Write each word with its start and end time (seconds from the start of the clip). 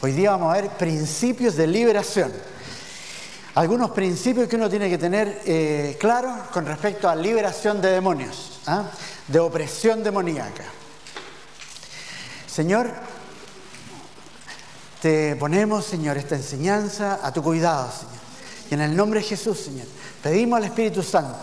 Hoy 0.00 0.12
día 0.12 0.30
vamos 0.30 0.54
a 0.54 0.60
ver 0.60 0.70
principios 0.70 1.56
de 1.56 1.66
liberación. 1.66 2.32
Algunos 3.56 3.90
principios 3.90 4.46
que 4.46 4.54
uno 4.54 4.70
tiene 4.70 4.88
que 4.88 4.96
tener 4.96 5.42
eh, 5.44 5.96
claros 5.98 6.50
con 6.52 6.66
respecto 6.66 7.08
a 7.08 7.16
liberación 7.16 7.80
de 7.80 7.90
demonios, 7.90 8.60
¿ah? 8.68 8.84
de 9.26 9.40
opresión 9.40 10.04
demoníaca. 10.04 10.62
Señor, 12.46 12.92
te 15.02 15.34
ponemos, 15.34 15.84
Señor, 15.84 16.16
esta 16.16 16.36
enseñanza 16.36 17.18
a 17.20 17.32
tu 17.32 17.42
cuidado, 17.42 17.90
Señor. 17.90 18.22
Y 18.70 18.74
en 18.74 18.80
el 18.82 18.96
nombre 18.96 19.18
de 19.18 19.26
Jesús, 19.26 19.58
Señor, 19.58 19.88
pedimos 20.22 20.58
al 20.58 20.64
Espíritu 20.66 21.02
Santo 21.02 21.40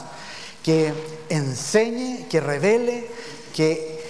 que 0.63 0.93
enseñe, 1.27 2.29
que 2.29 2.39
revele, 2.39 3.11
que 3.53 4.01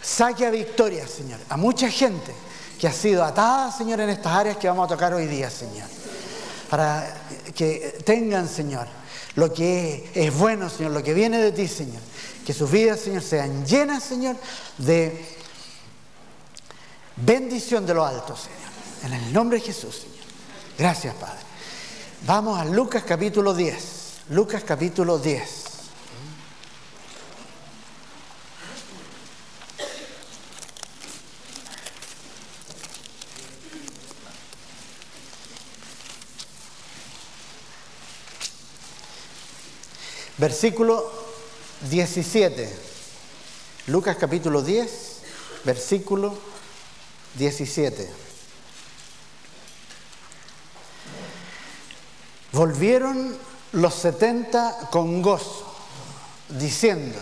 saque 0.00 0.46
a 0.46 0.50
victoria, 0.50 1.06
Señor, 1.06 1.38
a 1.50 1.58
mucha 1.58 1.90
gente 1.90 2.47
que 2.78 2.86
ha 2.86 2.92
sido 2.92 3.24
atada, 3.24 3.72
Señor, 3.72 4.00
en 4.00 4.10
estas 4.10 4.32
áreas 4.32 4.56
que 4.56 4.68
vamos 4.68 4.84
a 4.86 4.88
tocar 4.94 5.12
hoy 5.12 5.26
día, 5.26 5.50
Señor. 5.50 5.88
Para 6.70 7.12
que 7.54 7.98
tengan, 8.04 8.48
Señor, 8.48 8.86
lo 9.34 9.52
que 9.52 10.10
es 10.14 10.36
bueno, 10.36 10.70
Señor, 10.70 10.92
lo 10.92 11.02
que 11.02 11.12
viene 11.12 11.38
de 11.38 11.52
ti, 11.52 11.66
Señor. 11.66 12.00
Que 12.46 12.52
sus 12.52 12.70
vidas, 12.70 13.00
Señor, 13.00 13.22
sean 13.22 13.66
llenas, 13.66 14.02
Señor, 14.04 14.36
de 14.78 15.26
bendición 17.16 17.84
de 17.84 17.94
lo 17.94 18.06
alto, 18.06 18.36
Señor. 18.36 18.58
En 19.04 19.12
el 19.12 19.32
nombre 19.32 19.58
de 19.58 19.64
Jesús, 19.64 19.96
Señor. 19.96 20.26
Gracias, 20.78 21.14
Padre. 21.14 21.40
Vamos 22.26 22.60
a 22.60 22.64
Lucas 22.64 23.02
capítulo 23.06 23.54
10. 23.54 23.74
Lucas 24.30 24.62
capítulo 24.64 25.18
10. 25.18 25.67
Versículo 40.38 41.10
17. 41.90 42.72
Lucas 43.88 44.16
capítulo 44.16 44.62
10, 44.62 45.22
versículo 45.64 46.38
17. 47.34 48.08
Volvieron 52.52 53.36
los 53.72 53.94
setenta 53.94 54.76
con 54.90 55.22
gozo, 55.22 55.74
diciendo, 56.48 57.18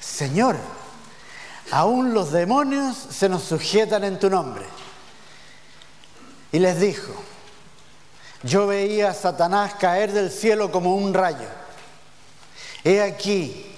Señor, 0.00 0.56
aún 1.70 2.14
los 2.14 2.32
demonios 2.32 2.96
se 2.96 3.28
nos 3.28 3.44
sujetan 3.44 4.04
en 4.04 4.18
tu 4.18 4.28
nombre. 4.28 4.64
Y 6.50 6.58
les 6.58 6.80
dijo, 6.80 7.12
yo 8.42 8.66
veía 8.66 9.10
a 9.10 9.14
Satanás 9.14 9.74
caer 9.74 10.12
del 10.12 10.30
cielo 10.30 10.72
como 10.72 10.96
un 10.96 11.14
rayo. 11.14 11.59
He 12.84 13.02
aquí, 13.02 13.74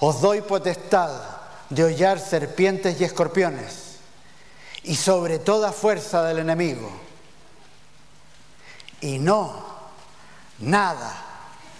os 0.00 0.20
doy 0.20 0.42
potestad 0.42 1.10
de 1.70 1.84
hollar 1.84 2.18
serpientes 2.18 3.00
y 3.00 3.04
escorpiones 3.04 3.98
y 4.82 4.96
sobre 4.96 5.38
toda 5.38 5.72
fuerza 5.72 6.22
del 6.24 6.40
enemigo. 6.40 6.90
Y 9.00 9.18
no, 9.18 9.64
nada, 10.60 11.14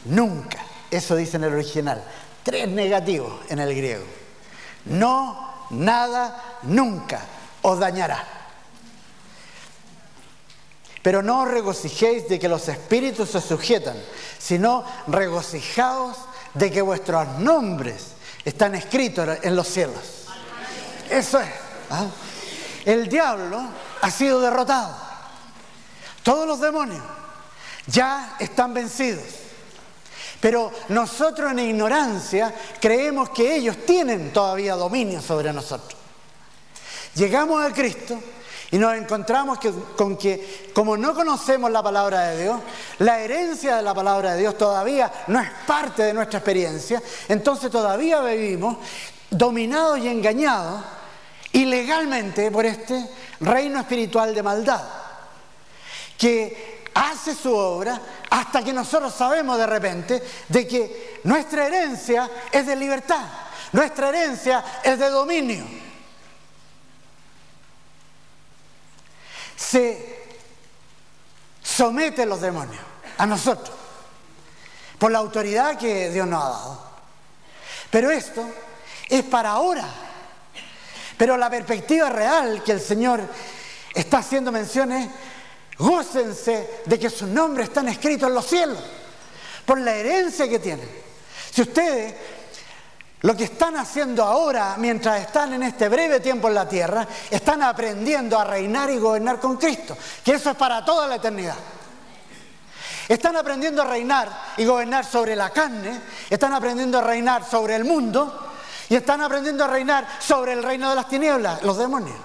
nunca, 0.06 0.64
eso 0.90 1.16
dice 1.16 1.36
en 1.36 1.44
el 1.44 1.54
original, 1.54 2.02
tres 2.42 2.68
negativos 2.68 3.32
en 3.48 3.58
el 3.58 3.74
griego. 3.74 4.04
No, 4.86 5.66
nada, 5.70 6.60
nunca 6.62 7.20
os 7.62 7.78
dañará. 7.78 8.24
Pero 11.02 11.22
no 11.22 11.42
os 11.42 11.48
regocijéis 11.48 12.28
de 12.28 12.38
que 12.38 12.48
los 12.48 12.68
espíritus 12.68 13.30
se 13.30 13.40
sujetan, 13.40 13.96
sino 14.38 14.84
regocijaos 15.06 16.16
de 16.54 16.70
que 16.70 16.80
vuestros 16.80 17.26
nombres 17.38 18.14
están 18.44 18.74
escritos 18.74 19.28
en 19.42 19.56
los 19.56 19.68
cielos. 19.68 20.26
Eso 21.10 21.40
es. 21.40 21.50
¿ah? 21.90 22.06
El 22.84 23.08
diablo 23.08 23.62
ha 24.00 24.10
sido 24.10 24.40
derrotado. 24.40 24.96
Todos 26.22 26.46
los 26.46 26.60
demonios 26.60 27.02
ya 27.86 28.36
están 28.38 28.72
vencidos. 28.72 29.24
Pero 30.40 30.70
nosotros 30.88 31.52
en 31.52 31.58
ignorancia 31.58 32.54
creemos 32.80 33.30
que 33.30 33.56
ellos 33.56 33.76
tienen 33.86 34.32
todavía 34.32 34.74
dominio 34.74 35.22
sobre 35.22 35.52
nosotros. 35.52 35.98
Llegamos 37.14 37.64
a 37.64 37.72
Cristo 37.72 38.20
y 38.70 38.78
nos 38.78 38.94
encontramos 38.94 39.58
con 39.96 40.16
que, 40.16 40.70
como 40.74 40.96
no 40.96 41.14
conocemos 41.14 41.70
la 41.70 41.82
palabra 41.82 42.30
de 42.30 42.42
Dios, 42.42 42.60
la 42.98 43.20
herencia 43.20 43.76
de 43.76 43.82
la 43.82 43.94
palabra 43.94 44.32
de 44.32 44.40
Dios 44.40 44.58
todavía 44.58 45.12
no 45.28 45.40
es 45.40 45.48
parte 45.66 46.02
de 46.02 46.14
nuestra 46.14 46.38
experiencia, 46.38 47.02
entonces 47.28 47.70
todavía 47.70 48.20
vivimos 48.20 48.78
dominados 49.30 49.98
y 49.98 50.08
engañados 50.08 50.82
ilegalmente 51.52 52.50
por 52.50 52.66
este 52.66 53.08
reino 53.40 53.80
espiritual 53.80 54.34
de 54.34 54.42
maldad, 54.42 54.82
que 56.18 56.84
hace 56.94 57.34
su 57.34 57.54
obra 57.54 58.00
hasta 58.30 58.62
que 58.62 58.72
nosotros 58.72 59.14
sabemos 59.14 59.58
de 59.58 59.66
repente 59.66 60.22
de 60.48 60.66
que 60.66 61.20
nuestra 61.24 61.66
herencia 61.66 62.30
es 62.50 62.66
de 62.66 62.76
libertad, 62.76 63.24
nuestra 63.72 64.08
herencia 64.08 64.64
es 64.82 64.98
de 64.98 65.10
dominio. 65.10 65.83
Se 69.70 70.24
somete 71.62 72.26
los 72.26 72.40
demonios 72.40 72.82
a 73.18 73.26
nosotros 73.26 73.76
por 74.98 75.10
la 75.10 75.18
autoridad 75.18 75.78
que 75.78 76.10
Dios 76.10 76.26
nos 76.26 76.42
ha 76.42 76.48
dado. 76.48 76.82
Pero 77.90 78.10
esto 78.10 78.44
es 79.08 79.22
para 79.24 79.50
ahora. 79.50 79.86
Pero 81.16 81.36
la 81.36 81.48
perspectiva 81.48 82.08
real 82.08 82.62
que 82.62 82.72
el 82.72 82.80
Señor 82.80 83.20
está 83.94 84.18
haciendo 84.18 84.50
mención 84.50 84.92
es, 84.92 85.08
gócense 85.78 86.82
de 86.84 86.98
que 86.98 87.10
sus 87.10 87.28
nombres 87.28 87.68
están 87.68 87.88
escritos 87.88 88.28
en 88.28 88.34
los 88.34 88.46
cielos, 88.46 88.78
por 89.64 89.78
la 89.80 89.94
herencia 89.94 90.48
que 90.48 90.58
tienen. 90.58 90.88
Si 91.52 91.62
ustedes 91.62 92.14
lo 93.24 93.34
que 93.34 93.44
están 93.44 93.74
haciendo 93.76 94.22
ahora, 94.22 94.74
mientras 94.76 95.18
están 95.22 95.54
en 95.54 95.62
este 95.62 95.88
breve 95.88 96.20
tiempo 96.20 96.48
en 96.48 96.54
la 96.54 96.68
tierra, 96.68 97.08
están 97.30 97.62
aprendiendo 97.62 98.38
a 98.38 98.44
reinar 98.44 98.90
y 98.90 98.98
gobernar 98.98 99.40
con 99.40 99.56
Cristo, 99.56 99.96
que 100.22 100.32
eso 100.32 100.50
es 100.50 100.56
para 100.56 100.84
toda 100.84 101.08
la 101.08 101.14
eternidad. 101.14 101.56
Están 103.08 103.34
aprendiendo 103.36 103.80
a 103.80 103.86
reinar 103.86 104.28
y 104.58 104.66
gobernar 104.66 105.06
sobre 105.06 105.34
la 105.34 105.48
carne, 105.48 106.02
están 106.28 106.52
aprendiendo 106.52 106.98
a 106.98 107.02
reinar 107.02 107.48
sobre 107.48 107.76
el 107.76 107.86
mundo 107.86 108.52
y 108.90 108.96
están 108.96 109.22
aprendiendo 109.22 109.64
a 109.64 109.68
reinar 109.68 110.06
sobre 110.20 110.52
el 110.52 110.62
reino 110.62 110.90
de 110.90 110.96
las 110.96 111.08
tinieblas, 111.08 111.62
los 111.62 111.78
demonios. 111.78 112.18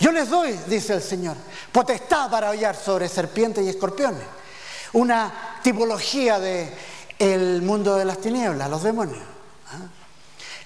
Yo 0.00 0.10
les 0.10 0.28
doy, 0.28 0.58
dice 0.66 0.94
el 0.94 1.02
Señor, 1.02 1.36
potestad 1.70 2.28
para 2.28 2.50
hollar 2.50 2.74
sobre 2.74 3.08
serpientes 3.08 3.64
y 3.64 3.68
escorpiones. 3.68 4.24
Una 4.94 5.60
tipología 5.62 6.40
de 6.40 6.97
el 7.18 7.62
mundo 7.62 7.96
de 7.96 8.04
las 8.04 8.20
tinieblas, 8.20 8.70
los 8.70 8.82
demonios. 8.82 9.22
¿ah? 9.70 9.88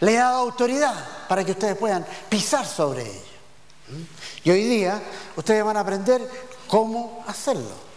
Le 0.00 0.14
he 0.14 0.16
dado 0.16 0.40
autoridad 0.40 0.94
para 1.28 1.44
que 1.44 1.52
ustedes 1.52 1.76
puedan 1.76 2.04
pisar 2.28 2.66
sobre 2.66 3.02
ellos. 3.02 3.32
Y 4.44 4.50
hoy 4.50 4.64
día 4.64 5.00
ustedes 5.36 5.64
van 5.64 5.76
a 5.76 5.80
aprender 5.80 6.28
cómo 6.66 7.24
hacerlo. 7.26 7.92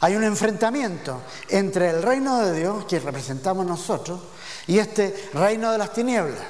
Hay 0.00 0.14
un 0.14 0.24
enfrentamiento 0.24 1.22
entre 1.48 1.90
el 1.90 2.02
reino 2.02 2.38
de 2.38 2.58
Dios, 2.58 2.84
que 2.84 3.00
representamos 3.00 3.66
nosotros, 3.66 4.20
y 4.66 4.78
este 4.78 5.30
reino 5.32 5.72
de 5.72 5.78
las 5.78 5.92
tinieblas. 5.92 6.44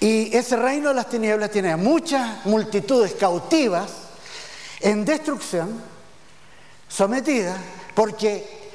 Y 0.00 0.36
ese 0.36 0.56
reino 0.56 0.90
de 0.90 0.96
las 0.96 1.08
tinieblas 1.08 1.50
tiene 1.50 1.76
muchas 1.76 2.44
multitudes 2.44 3.14
cautivas 3.14 3.90
en 4.80 5.04
destrucción, 5.04 5.80
sometidas, 6.88 7.58
porque 7.94 8.65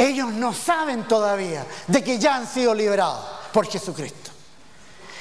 ellos 0.00 0.32
no 0.32 0.54
saben 0.54 1.06
todavía 1.06 1.66
de 1.86 2.02
que 2.02 2.18
ya 2.18 2.36
han 2.36 2.46
sido 2.46 2.74
liberados 2.74 3.22
por 3.52 3.66
Jesucristo. 3.66 4.30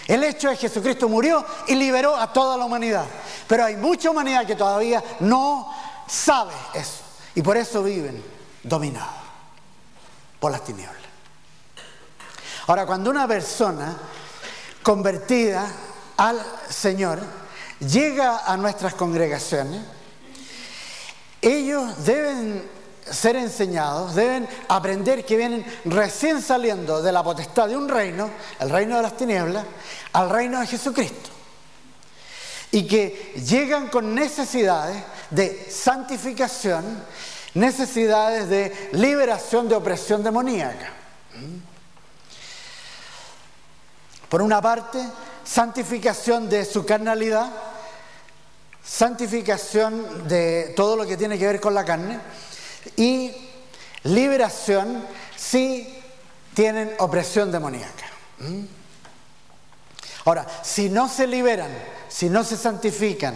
El 0.07 0.23
hecho 0.23 0.49
es 0.49 0.57
que 0.57 0.69
Jesucristo 0.69 1.09
murió 1.09 1.45
y 1.67 1.75
liberó 1.75 2.15
a 2.15 2.31
toda 2.31 2.57
la 2.57 2.65
humanidad. 2.65 3.05
Pero 3.47 3.65
hay 3.65 3.75
mucha 3.75 4.09
humanidad 4.09 4.47
que 4.47 4.55
todavía 4.55 5.03
no 5.19 5.69
sabe 6.07 6.53
eso. 6.73 7.01
Y 7.35 7.41
por 7.41 7.57
eso 7.57 7.83
viven 7.83 8.23
dominados 8.63 9.13
por 10.39 10.51
las 10.51 10.63
tinieblas. 10.63 10.95
Ahora, 12.67 12.85
cuando 12.85 13.09
una 13.09 13.27
persona 13.27 13.97
convertida 14.81 15.69
al 16.15 16.41
Señor 16.69 17.19
llega 17.79 18.45
a 18.45 18.55
nuestras 18.55 18.93
congregaciones, 18.93 19.81
ellos 21.41 22.05
deben 22.05 22.78
ser 23.11 23.35
enseñados, 23.35 24.15
deben 24.15 24.47
aprender 24.67 25.25
que 25.25 25.37
vienen 25.37 25.65
recién 25.85 26.41
saliendo 26.41 27.01
de 27.01 27.11
la 27.11 27.23
potestad 27.23 27.67
de 27.67 27.77
un 27.77 27.89
reino, 27.89 28.29
el 28.59 28.69
reino 28.69 28.97
de 28.97 29.01
las 29.01 29.17
tinieblas, 29.17 29.65
al 30.13 30.29
reino 30.29 30.59
de 30.59 30.67
Jesucristo. 30.67 31.29
y 32.71 32.85
que 32.85 33.33
llegan 33.47 33.87
con 33.87 34.13
necesidades 34.13 35.03
de 35.31 35.71
santificación, 35.71 37.03
necesidades 37.55 38.47
de 38.47 38.89
liberación 38.91 39.67
de 39.67 39.75
opresión 39.75 40.23
demoníaca. 40.23 40.93
Por 44.29 44.43
una 44.43 44.61
parte, 44.61 45.03
santificación 45.43 46.47
de 46.47 46.63
su 46.63 46.85
carnalidad, 46.85 47.51
santificación 48.83 50.27
de 50.27 50.73
todo 50.75 50.95
lo 50.95 51.07
que 51.07 51.17
tiene 51.17 51.39
que 51.39 51.47
ver 51.47 51.59
con 51.59 51.73
la 51.73 51.83
carne 51.83 52.19
y 52.95 53.31
liberación 54.03 55.05
si 55.35 56.01
tienen 56.53 56.93
opresión 56.99 57.51
demoníaca. 57.51 58.05
Ahora, 60.25 60.45
si 60.63 60.89
no 60.89 61.07
se 61.07 61.27
liberan, 61.27 61.71
si 62.07 62.29
no 62.29 62.43
se 62.43 62.57
santifican, 62.57 63.35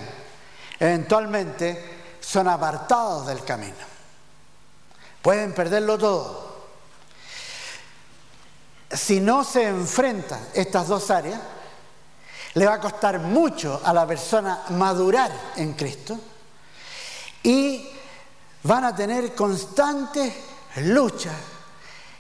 eventualmente 0.80 2.18
son 2.20 2.48
apartados 2.48 3.28
del 3.28 3.44
camino. 3.44 3.94
Pueden 5.22 5.54
perderlo 5.54 5.98
todo. 5.98 6.54
Si 8.92 9.20
no 9.20 9.44
se 9.44 9.68
enfrentan 9.68 10.50
estas 10.54 10.88
dos 10.88 11.10
áreas, 11.10 11.40
le 12.54 12.66
va 12.66 12.74
a 12.76 12.80
costar 12.80 13.20
mucho 13.20 13.82
a 13.84 13.94
la 13.94 14.06
persona 14.06 14.64
madurar 14.70 15.32
en 15.56 15.74
Cristo 15.74 16.20
y 17.42 17.90
van 18.64 18.86
a 18.86 18.96
tener 18.96 19.36
constantes 19.36 20.34
luchas 20.78 21.36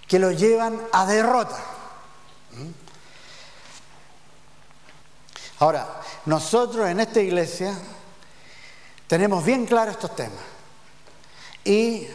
que 0.07 0.19
lo 0.19 0.31
llevan 0.31 0.79
a 0.91 1.05
derrota. 1.05 1.57
Ahora, 5.59 6.01
nosotros 6.25 6.87
en 6.89 6.99
esta 6.99 7.21
iglesia 7.21 7.73
tenemos 9.07 9.43
bien 9.43 9.65
claros 9.65 9.95
estos 9.95 10.15
temas. 10.15 10.43
Y 11.63 12.05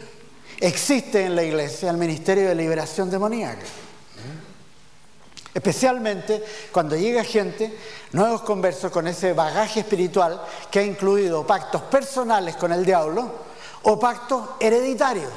existe 0.59 1.25
en 1.25 1.35
la 1.35 1.43
iglesia 1.43 1.89
el 1.89 1.97
Ministerio 1.97 2.47
de 2.49 2.55
Liberación 2.55 3.09
Demoníaca. 3.09 3.65
Especialmente 5.51 6.43
cuando 6.71 6.95
llega 6.95 7.23
gente, 7.23 7.75
nuevos 8.11 8.43
conversos 8.43 8.91
con 8.91 9.07
ese 9.07 9.33
bagaje 9.33 9.79
espiritual 9.79 10.39
que 10.69 10.79
ha 10.79 10.83
incluido 10.83 11.45
pactos 11.45 11.81
personales 11.83 12.55
con 12.55 12.71
el 12.71 12.85
diablo 12.85 13.48
o 13.83 13.99
pactos 13.99 14.49
hereditarios, 14.59 15.31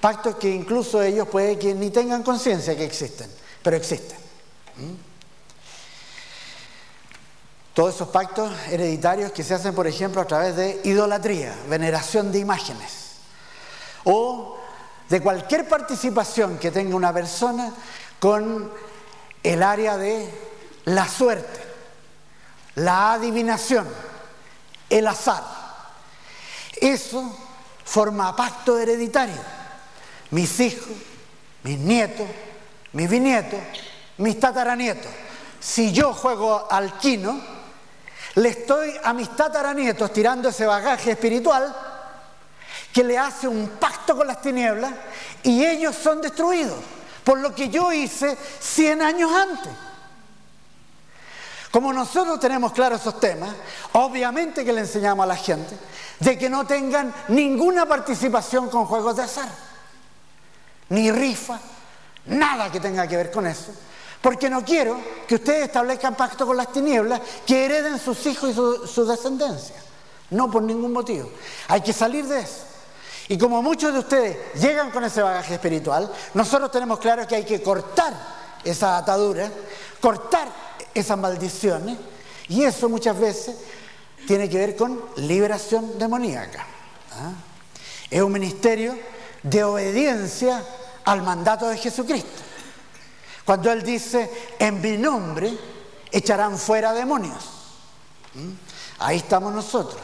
pactos 0.00 0.36
que 0.36 0.48
incluso 0.48 1.02
ellos 1.02 1.28
puede 1.28 1.58
que 1.58 1.74
ni 1.74 1.90
tengan 1.90 2.22
conciencia 2.22 2.76
que 2.76 2.84
existen, 2.84 3.30
pero 3.62 3.76
existen. 3.76 4.18
Todos 7.74 7.94
esos 7.94 8.08
pactos 8.08 8.50
hereditarios 8.70 9.32
que 9.32 9.44
se 9.44 9.54
hacen, 9.54 9.74
por 9.74 9.86
ejemplo, 9.86 10.20
a 10.20 10.26
través 10.26 10.56
de 10.56 10.80
idolatría, 10.84 11.54
veneración 11.68 12.32
de 12.32 12.38
imágenes, 12.40 13.08
o 14.04 14.56
de 15.08 15.20
cualquier 15.20 15.68
participación 15.68 16.58
que 16.58 16.70
tenga 16.70 16.96
una 16.96 17.12
persona 17.12 17.72
con 18.18 18.70
el 19.42 19.62
área 19.62 19.96
de 19.96 20.28
la 20.84 21.06
suerte, 21.08 21.60
la 22.74 23.14
adivinación, 23.14 23.86
el 24.90 25.06
azar. 25.06 25.44
Eso 26.80 27.36
forma 27.88 28.36
pacto 28.36 28.78
hereditario. 28.78 29.40
Mis 30.30 30.60
hijos, 30.60 30.92
mis 31.62 31.78
nietos, 31.78 32.26
mis 32.92 33.08
bisnietos, 33.08 33.60
mis 34.18 34.38
tataranietos. 34.38 35.10
Si 35.58 35.90
yo 35.92 36.12
juego 36.12 36.70
al 36.70 36.98
quino, 36.98 37.40
le 38.34 38.50
estoy 38.50 38.94
a 39.02 39.12
mis 39.14 39.34
tataranietos 39.34 40.12
tirando 40.12 40.50
ese 40.50 40.66
bagaje 40.66 41.12
espiritual 41.12 41.74
que 42.92 43.02
le 43.02 43.18
hace 43.18 43.48
un 43.48 43.68
pacto 43.80 44.16
con 44.16 44.26
las 44.26 44.40
tinieblas 44.42 44.92
y 45.42 45.64
ellos 45.64 45.96
son 45.96 46.20
destruidos 46.20 46.78
por 47.24 47.38
lo 47.38 47.54
que 47.54 47.68
yo 47.68 47.92
hice 47.92 48.36
100 48.60 49.02
años 49.02 49.30
antes. 49.32 49.72
Como 51.70 51.92
nosotros 51.92 52.40
tenemos 52.40 52.72
claros 52.72 53.00
esos 53.00 53.20
temas, 53.20 53.54
obviamente 53.92 54.64
que 54.64 54.72
le 54.72 54.80
enseñamos 54.80 55.24
a 55.24 55.26
la 55.26 55.36
gente 55.36 55.76
de 56.18 56.38
que 56.38 56.48
no 56.48 56.66
tengan 56.66 57.14
ninguna 57.28 57.86
participación 57.86 58.70
con 58.70 58.86
juegos 58.86 59.16
de 59.16 59.22
azar, 59.22 59.48
ni 60.88 61.10
rifa, 61.12 61.60
nada 62.26 62.72
que 62.72 62.80
tenga 62.80 63.06
que 63.06 63.16
ver 63.16 63.30
con 63.30 63.46
eso, 63.46 63.72
porque 64.22 64.48
no 64.48 64.64
quiero 64.64 64.98
que 65.26 65.36
ustedes 65.36 65.66
establezcan 65.66 66.14
pacto 66.14 66.46
con 66.46 66.56
las 66.56 66.72
tinieblas 66.72 67.20
que 67.46 67.66
hereden 67.66 67.98
sus 67.98 68.24
hijos 68.26 68.50
y 68.50 68.54
su, 68.54 69.06
descendencia. 69.06 69.76
No 70.30 70.50
por 70.50 70.62
ningún 70.62 70.92
motivo. 70.92 71.30
Hay 71.68 71.80
que 71.80 71.92
salir 71.92 72.26
de 72.26 72.40
eso. 72.40 72.64
Y 73.28 73.38
como 73.38 73.62
muchos 73.62 73.92
de 73.92 74.00
ustedes 74.00 74.54
llegan 74.60 74.90
con 74.90 75.04
ese 75.04 75.22
bagaje 75.22 75.54
espiritual, 75.54 76.10
nosotros 76.34 76.70
tenemos 76.70 76.98
claro 76.98 77.26
que 77.26 77.36
hay 77.36 77.44
que 77.44 77.62
cortar 77.62 78.12
esa 78.64 78.98
atadura, 78.98 79.50
cortar 80.00 80.48
esas 80.94 81.18
maldiciones, 81.18 81.98
y 82.48 82.64
eso 82.64 82.88
muchas 82.88 83.18
veces 83.18 83.56
tiene 84.26 84.48
que 84.48 84.58
ver 84.58 84.76
con 84.76 85.00
liberación 85.16 85.98
demoníaca. 85.98 86.66
¿ah? 87.12 87.32
Es 88.10 88.22
un 88.22 88.32
ministerio 88.32 88.98
de 89.42 89.64
obediencia 89.64 90.62
al 91.04 91.22
mandato 91.22 91.68
de 91.68 91.78
Jesucristo. 91.78 92.42
Cuando 93.44 93.72
Él 93.72 93.82
dice, 93.82 94.30
en 94.58 94.80
mi 94.80 94.96
nombre 94.96 95.56
echarán 96.10 96.58
fuera 96.58 96.92
demonios. 96.92 97.44
¿Mm? 98.34 98.50
Ahí 98.98 99.16
estamos 99.18 99.52
nosotros. 99.54 100.00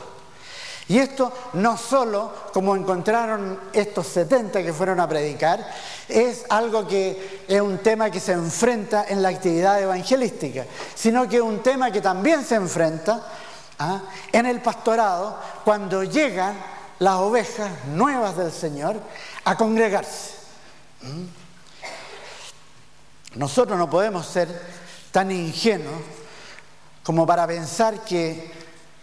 Y 0.88 0.98
esto 0.98 1.32
no 1.54 1.78
solo, 1.78 2.32
como 2.52 2.76
encontraron 2.76 3.58
estos 3.72 4.06
70 4.08 4.62
que 4.62 4.72
fueron 4.72 5.00
a 5.00 5.08
predicar, 5.08 5.66
es 6.08 6.44
algo 6.48 6.86
que 6.86 7.44
es 7.48 7.60
un 7.60 7.78
tema 7.78 8.10
que 8.10 8.20
se 8.20 8.32
enfrenta 8.32 9.06
en 9.08 9.22
la 9.22 9.30
actividad 9.30 9.80
evangelística, 9.80 10.64
sino 10.94 11.28
que 11.28 11.36
es 11.36 11.42
un 11.42 11.62
tema 11.62 11.90
que 11.90 12.00
también 12.00 12.44
se 12.44 12.56
enfrenta 12.56 13.26
¿ah? 13.78 14.02
en 14.32 14.46
el 14.46 14.60
pastorado 14.60 15.38
cuando 15.64 16.04
llegan 16.04 16.54
las 16.98 17.14
ovejas 17.16 17.70
nuevas 17.86 18.36
del 18.36 18.52
Señor 18.52 18.96
a 19.44 19.56
congregarse. 19.56 20.34
¿Mm? 21.02 21.24
Nosotros 23.38 23.78
no 23.78 23.90
podemos 23.90 24.26
ser 24.26 24.48
tan 25.10 25.30
ingenuos 25.30 26.02
como 27.02 27.26
para 27.26 27.46
pensar 27.46 28.04
que 28.04 28.52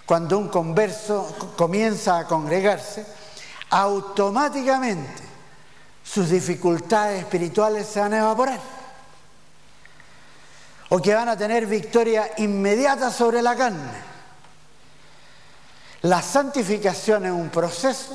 cuando 0.06 0.38
un 0.38 0.50
converso 0.50 1.54
comienza 1.56 2.20
a 2.20 2.28
congregarse, 2.28 3.06
automáticamente 3.70 5.31
sus 6.04 6.30
dificultades 6.30 7.20
espirituales 7.20 7.88
se 7.88 8.00
van 8.00 8.14
a 8.14 8.20
evaporar. 8.20 8.60
O 10.90 11.02
que 11.02 11.14
van 11.14 11.30
a 11.30 11.38
tener 11.38 11.66
victoria 11.66 12.32
inmediata 12.38 13.12
sobre 13.12 13.42
la 13.42 13.56
carne. 13.56 14.12
La 16.02 16.22
santificación 16.22 17.26
es 17.26 17.32
un 17.32 17.50
proceso, 17.50 18.14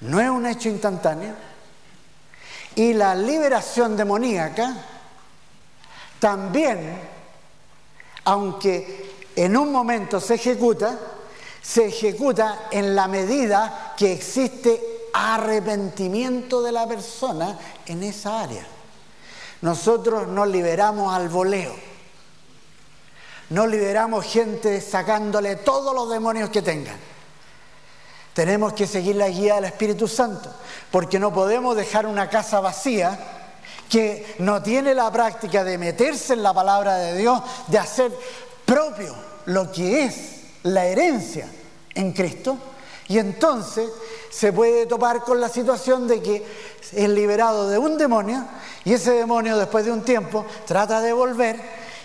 no 0.00 0.20
es 0.20 0.28
un 0.28 0.44
hecho 0.44 0.68
instantáneo. 0.68 1.34
Y 2.74 2.92
la 2.92 3.14
liberación 3.14 3.96
demoníaca 3.96 4.74
también, 6.18 7.00
aunque 8.24 9.28
en 9.36 9.56
un 9.56 9.70
momento 9.70 10.20
se 10.20 10.34
ejecuta, 10.34 10.98
se 11.62 11.86
ejecuta 11.86 12.66
en 12.70 12.94
la 12.94 13.08
medida 13.08 13.94
que 13.96 14.12
existe 14.12 14.93
arrepentimiento 15.14 16.60
de 16.60 16.72
la 16.72 16.86
persona 16.86 17.56
en 17.86 18.02
esa 18.02 18.42
área. 18.42 18.66
Nosotros 19.62 20.26
nos 20.26 20.48
liberamos 20.48 21.14
al 21.14 21.28
voleo. 21.28 21.74
No 23.50 23.66
liberamos 23.66 24.24
gente 24.24 24.80
sacándole 24.80 25.56
todos 25.56 25.94
los 25.94 26.10
demonios 26.10 26.50
que 26.50 26.62
tengan. 26.62 26.96
Tenemos 28.34 28.72
que 28.72 28.88
seguir 28.88 29.14
la 29.14 29.28
guía 29.28 29.54
del 29.54 29.66
Espíritu 29.66 30.08
Santo, 30.08 30.52
porque 30.90 31.20
no 31.20 31.32
podemos 31.32 31.76
dejar 31.76 32.06
una 32.06 32.28
casa 32.28 32.58
vacía 32.58 33.16
que 33.88 34.34
no 34.40 34.60
tiene 34.60 34.92
la 34.92 35.10
práctica 35.12 35.62
de 35.62 35.78
meterse 35.78 36.32
en 36.32 36.42
la 36.42 36.52
palabra 36.52 36.96
de 36.96 37.16
Dios, 37.16 37.40
de 37.68 37.78
hacer 37.78 38.12
propio 38.64 39.14
lo 39.46 39.70
que 39.70 40.04
es 40.04 40.40
la 40.64 40.86
herencia 40.86 41.46
en 41.94 42.12
Cristo, 42.12 42.58
y 43.08 43.18
entonces 43.18 43.90
se 44.30 44.52
puede 44.52 44.86
topar 44.86 45.22
con 45.22 45.40
la 45.40 45.48
situación 45.48 46.08
de 46.08 46.22
que 46.22 46.46
es 46.92 47.08
liberado 47.08 47.68
de 47.68 47.78
un 47.78 47.98
demonio 47.98 48.44
y 48.84 48.94
ese 48.94 49.12
demonio 49.12 49.56
después 49.58 49.84
de 49.84 49.92
un 49.92 50.02
tiempo 50.02 50.44
trata 50.66 51.00
de 51.00 51.12
volver 51.12 51.60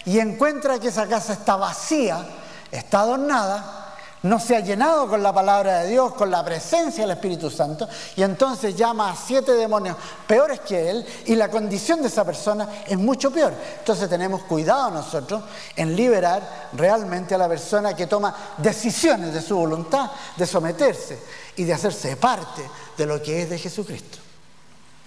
y 0.06 0.20
encuentra 0.20 0.80
que 0.80 0.90
esa 0.90 1.08
casa 1.08 1.34
está 1.34 1.56
vacía, 1.56 2.26
está 2.72 3.02
adornada, 3.02 3.79
no 4.24 4.40
se 4.40 4.56
ha 4.56 4.60
llenado 4.60 5.08
con 5.08 5.24
la 5.24 5.34
palabra 5.34 5.80
de 5.80 5.92
Dios, 5.92 6.14
con 6.14 6.30
la 6.30 6.44
presencia 6.44 7.04
del 7.04 7.12
Espíritu 7.12 7.50
Santo, 7.50 7.88
y 8.16 8.24
entonces 8.24 8.76
llama 8.76 9.12
a 9.12 9.16
siete 9.16 9.54
demonios 9.54 9.96
peores 10.28 10.60
que 10.62 10.90
él, 10.90 11.06
y 11.26 11.36
la 11.36 11.50
condición 11.50 12.02
de 12.02 12.10
esa 12.10 12.26
persona 12.26 12.68
es 12.86 12.98
mucho 12.98 13.32
peor. 13.32 13.54
Entonces 13.80 14.10
tenemos 14.10 14.44
cuidado 14.44 14.92
nosotros 14.92 15.44
en 15.76 15.96
liberar 15.96 16.70
realmente 16.74 17.36
a 17.36 17.38
la 17.38 17.48
persona 17.48 17.96
que 17.96 18.08
toma 18.08 18.36
decisiones 18.58 19.34
de 19.34 19.42
su 19.42 19.56
voluntad, 19.56 20.12
de 20.36 20.46
someterse 20.46 21.20
y 21.56 21.64
de 21.64 21.74
hacerse 21.74 22.18
parte 22.18 22.62
de 22.98 23.06
lo 23.06 23.22
que 23.22 23.44
es 23.44 23.50
de 23.50 23.58
Jesucristo. 23.58 24.18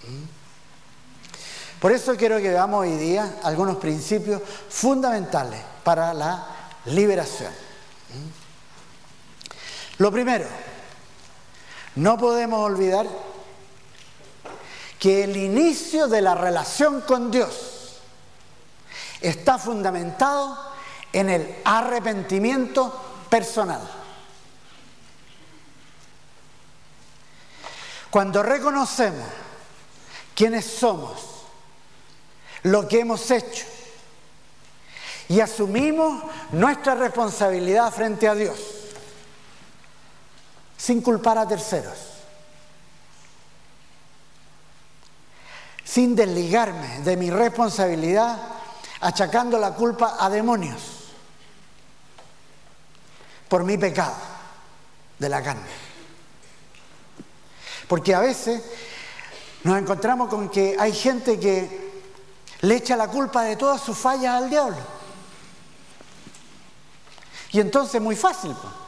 ¿Mm? 0.07 0.43
Por 1.79 1.91
eso 1.91 2.15
quiero 2.15 2.37
que 2.37 2.49
veamos 2.49 2.81
hoy 2.81 2.95
día 2.95 3.39
algunos 3.43 3.75
principios 3.75 4.41
fundamentales 4.69 5.59
para 5.83 6.13
la 6.13 6.45
liberación. 6.85 7.51
Lo 9.97 10.11
primero, 10.11 10.45
no 11.95 12.17
podemos 12.17 12.59
olvidar 12.59 13.07
que 14.99 15.25
el 15.25 15.37
inicio 15.37 16.07
de 16.07 16.21
la 16.21 16.33
relación 16.33 17.01
con 17.01 17.29
Dios 17.29 17.99
está 19.21 19.57
fundamentado 19.57 20.57
en 21.11 21.29
el 21.29 21.55
arrepentimiento 21.63 23.01
personal. 23.29 23.81
Cuando 28.09 28.43
reconocemos 28.43 29.27
quiénes 30.35 30.65
somos, 30.65 31.19
lo 32.63 32.87
que 32.87 33.01
hemos 33.01 33.29
hecho, 33.31 33.65
y 35.29 35.39
asumimos 35.39 36.23
nuestra 36.51 36.95
responsabilidad 36.95 37.91
frente 37.91 38.27
a 38.27 38.35
Dios, 38.35 38.72
sin 40.83 41.01
culpar 41.01 41.37
a 41.37 41.47
terceros, 41.47 41.97
sin 45.85 46.13
desligarme 46.13 46.99
de 46.99 47.15
mi 47.15 47.29
responsabilidad 47.29 48.37
achacando 48.99 49.57
la 49.57 49.73
culpa 49.75 50.17
a 50.19 50.29
demonios 50.29 50.81
por 53.47 53.63
mi 53.63 53.77
pecado 53.77 54.13
de 55.19 55.29
la 55.29 55.41
carne. 55.41 55.71
Porque 57.87 58.13
a 58.13 58.19
veces 58.19 58.61
nos 59.63 59.77
encontramos 59.77 60.27
con 60.27 60.49
que 60.49 60.75
hay 60.77 60.91
gente 60.91 61.39
que 61.39 62.03
le 62.59 62.75
echa 62.75 62.97
la 62.97 63.07
culpa 63.07 63.43
de 63.43 63.55
todas 63.55 63.79
sus 63.79 63.97
fallas 63.97 64.35
al 64.35 64.49
diablo. 64.49 64.75
Y 67.53 67.61
entonces 67.61 67.95
es 67.95 68.01
muy 68.01 68.17
fácil. 68.17 68.53
Pues 68.61 68.82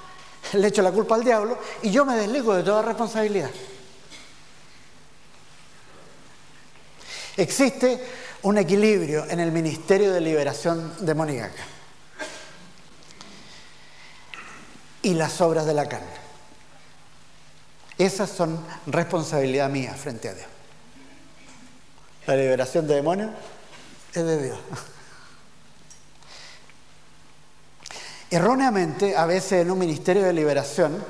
le 0.62 0.67
echo 0.67 0.81
la 0.81 0.91
culpa 0.91 1.15
al 1.15 1.24
diablo 1.24 1.57
y 1.81 1.91
yo 1.91 2.05
me 2.05 2.15
desligo 2.15 2.55
de 2.55 2.63
toda 2.63 2.81
responsabilidad. 2.81 3.50
Existe 7.38 8.01
un 8.43 8.57
equilibrio 8.57 9.25
en 9.29 9.39
el 9.39 9.51
Ministerio 9.51 10.13
de 10.13 10.21
Liberación 10.21 10.93
Demoníaca 11.00 11.63
y 15.01 15.13
las 15.13 15.41
obras 15.41 15.65
de 15.65 15.74
la 15.74 15.88
carne. 15.88 16.07
Esas 17.97 18.29
son 18.29 18.59
responsabilidad 18.88 19.69
mía 19.69 19.93
frente 19.93 20.29
a 20.29 20.33
Dios. 20.33 20.47
La 22.27 22.35
liberación 22.35 22.88
de 22.88 22.95
demonios 22.95 23.31
es 24.13 24.24
de 24.25 24.43
Dios. 24.43 24.59
Erróneamente, 28.29 29.15
a 29.15 29.25
veces 29.25 29.62
en 29.62 29.72
un 29.72 29.79
ministerio 29.79 30.24
de 30.24 30.34
liberación, 30.34 31.03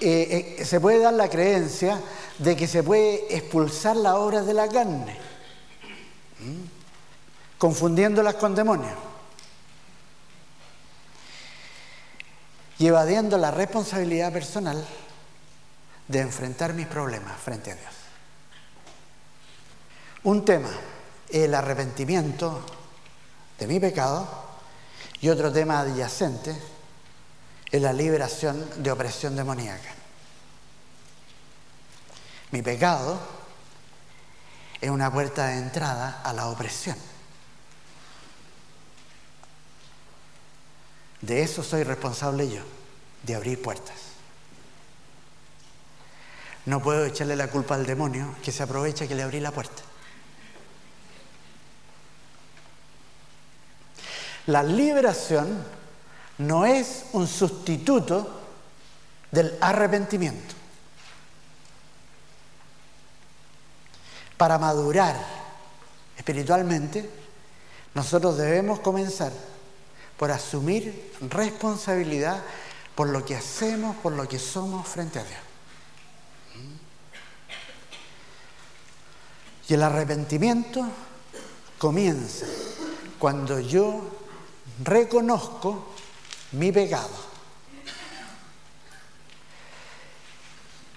eh, 0.00 0.56
eh, 0.58 0.64
se 0.64 0.80
puede 0.80 0.98
dar 0.98 1.14
la 1.14 1.28
creencia 1.28 2.00
de 2.38 2.56
que 2.56 2.66
se 2.66 2.82
puede 2.82 3.34
expulsar 3.36 3.96
las 3.96 4.14
obras 4.14 4.46
de 4.46 4.54
la 4.54 4.68
carne, 4.68 5.16
confundiéndolas 7.58 8.34
con 8.34 8.54
demonios 8.54 8.96
y 12.78 12.86
evadiendo 12.88 13.38
la 13.38 13.52
responsabilidad 13.52 14.32
personal 14.32 14.84
de 16.08 16.20
enfrentar 16.20 16.74
mis 16.74 16.88
problemas 16.88 17.38
frente 17.40 17.70
a 17.70 17.76
Dios. 17.76 17.92
Un 20.24 20.44
tema, 20.44 20.70
el 21.30 21.54
arrepentimiento 21.54 22.64
de 23.58 23.66
mi 23.68 23.78
pecado 23.78 24.51
y 25.22 25.28
otro 25.28 25.52
tema 25.52 25.78
adyacente 25.78 26.54
es 27.70 27.80
la 27.80 27.92
liberación 27.92 28.82
de 28.82 28.90
opresión 28.90 29.36
demoníaca. 29.36 29.94
Mi 32.50 32.60
pecado 32.60 33.18
es 34.80 34.90
una 34.90 35.10
puerta 35.12 35.46
de 35.46 35.58
entrada 35.58 36.20
a 36.24 36.32
la 36.32 36.48
opresión. 36.48 36.96
De 41.20 41.42
eso 41.42 41.62
soy 41.62 41.84
responsable 41.84 42.50
yo, 42.50 42.62
de 43.22 43.36
abrir 43.36 43.62
puertas. 43.62 43.94
No 46.66 46.82
puedo 46.82 47.06
echarle 47.06 47.36
la 47.36 47.46
culpa 47.46 47.76
al 47.76 47.86
demonio 47.86 48.34
que 48.42 48.50
se 48.50 48.64
aprovecha 48.64 49.06
que 49.06 49.14
le 49.14 49.22
abrí 49.22 49.38
la 49.38 49.52
puerta. 49.52 49.82
La 54.52 54.62
liberación 54.62 55.64
no 56.36 56.66
es 56.66 57.06
un 57.14 57.26
sustituto 57.26 58.38
del 59.30 59.56
arrepentimiento. 59.62 60.54
Para 64.36 64.58
madurar 64.58 65.16
espiritualmente, 66.18 67.08
nosotros 67.94 68.36
debemos 68.36 68.80
comenzar 68.80 69.32
por 70.18 70.30
asumir 70.30 71.14
responsabilidad 71.30 72.42
por 72.94 73.08
lo 73.08 73.24
que 73.24 73.34
hacemos, 73.34 73.96
por 74.02 74.12
lo 74.12 74.28
que 74.28 74.38
somos 74.38 74.86
frente 74.86 75.18
a 75.18 75.24
Dios. 75.24 75.40
Y 79.70 79.72
el 79.72 79.82
arrepentimiento 79.82 80.86
comienza 81.78 82.44
cuando 83.18 83.58
yo 83.58 84.18
reconozco 84.82 85.94
mi 86.52 86.72
pecado. 86.72 87.32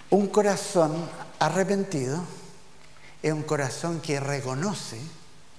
Un 0.10 0.28
corazón 0.28 1.10
arrepentido 1.40 2.24
es 3.22 3.34
un 3.34 3.44
corazón 3.44 4.02
que 4.02 4.20
reconoce 4.20 5.00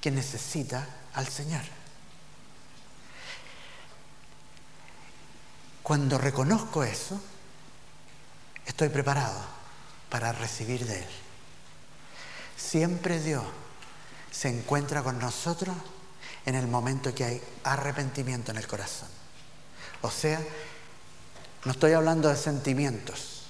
que 0.01 0.11
necesita 0.11 0.87
al 1.15 1.27
Señor. 1.27 1.63
Cuando 5.83 6.19
reconozco 6.19 6.85
eso, 6.85 7.21
estoy 8.65 8.89
preparado 8.89 9.41
para 10.11 10.33
recibir 10.33 10.85
de 10.87 10.99
Él. 10.99 11.09
Siempre 12.57 13.21
Dios 13.21 13.45
se 14.31 14.49
encuentra 14.49 15.03
con 15.03 15.19
nosotros 15.19 15.77
en 16.47 16.55
el 16.55 16.69
momento 16.69 17.15
que 17.15 17.25
hay 17.25 17.43
arrepentimiento 17.65 18.53
en 18.53 18.59
el 18.59 18.67
corazón. 18.67 19.09
O 20.03 20.11
sea, 20.11 20.41
no 21.65 21.73
estoy 21.73 21.93
hablando 21.93 22.29
de 22.29 22.37
sentimientos, 22.37 23.43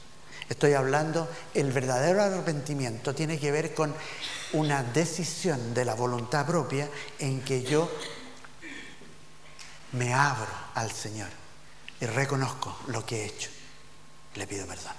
estoy 0.49 0.73
hablando, 0.73 1.29
el 1.53 1.71
verdadero 1.73 2.23
arrepentimiento 2.23 3.15
tiene 3.15 3.39
que 3.39 3.53
ver 3.53 3.75
con 3.75 3.95
una 4.55 4.83
decisión 4.83 5.75
de 5.75 5.85
la 5.85 5.95
voluntad 5.95 6.47
propia 6.47 6.89
en 7.19 7.43
que 7.43 7.63
yo 7.63 7.91
me 9.93 10.15
abro 10.15 10.51
al 10.75 10.91
Señor 10.91 11.29
y 12.01 12.07
reconozco 12.07 12.79
lo 12.89 13.05
que 13.05 13.23
he 13.23 13.27
hecho. 13.27 13.51
Le 14.35 14.47
pido 14.47 14.67
perdón. 14.67 14.93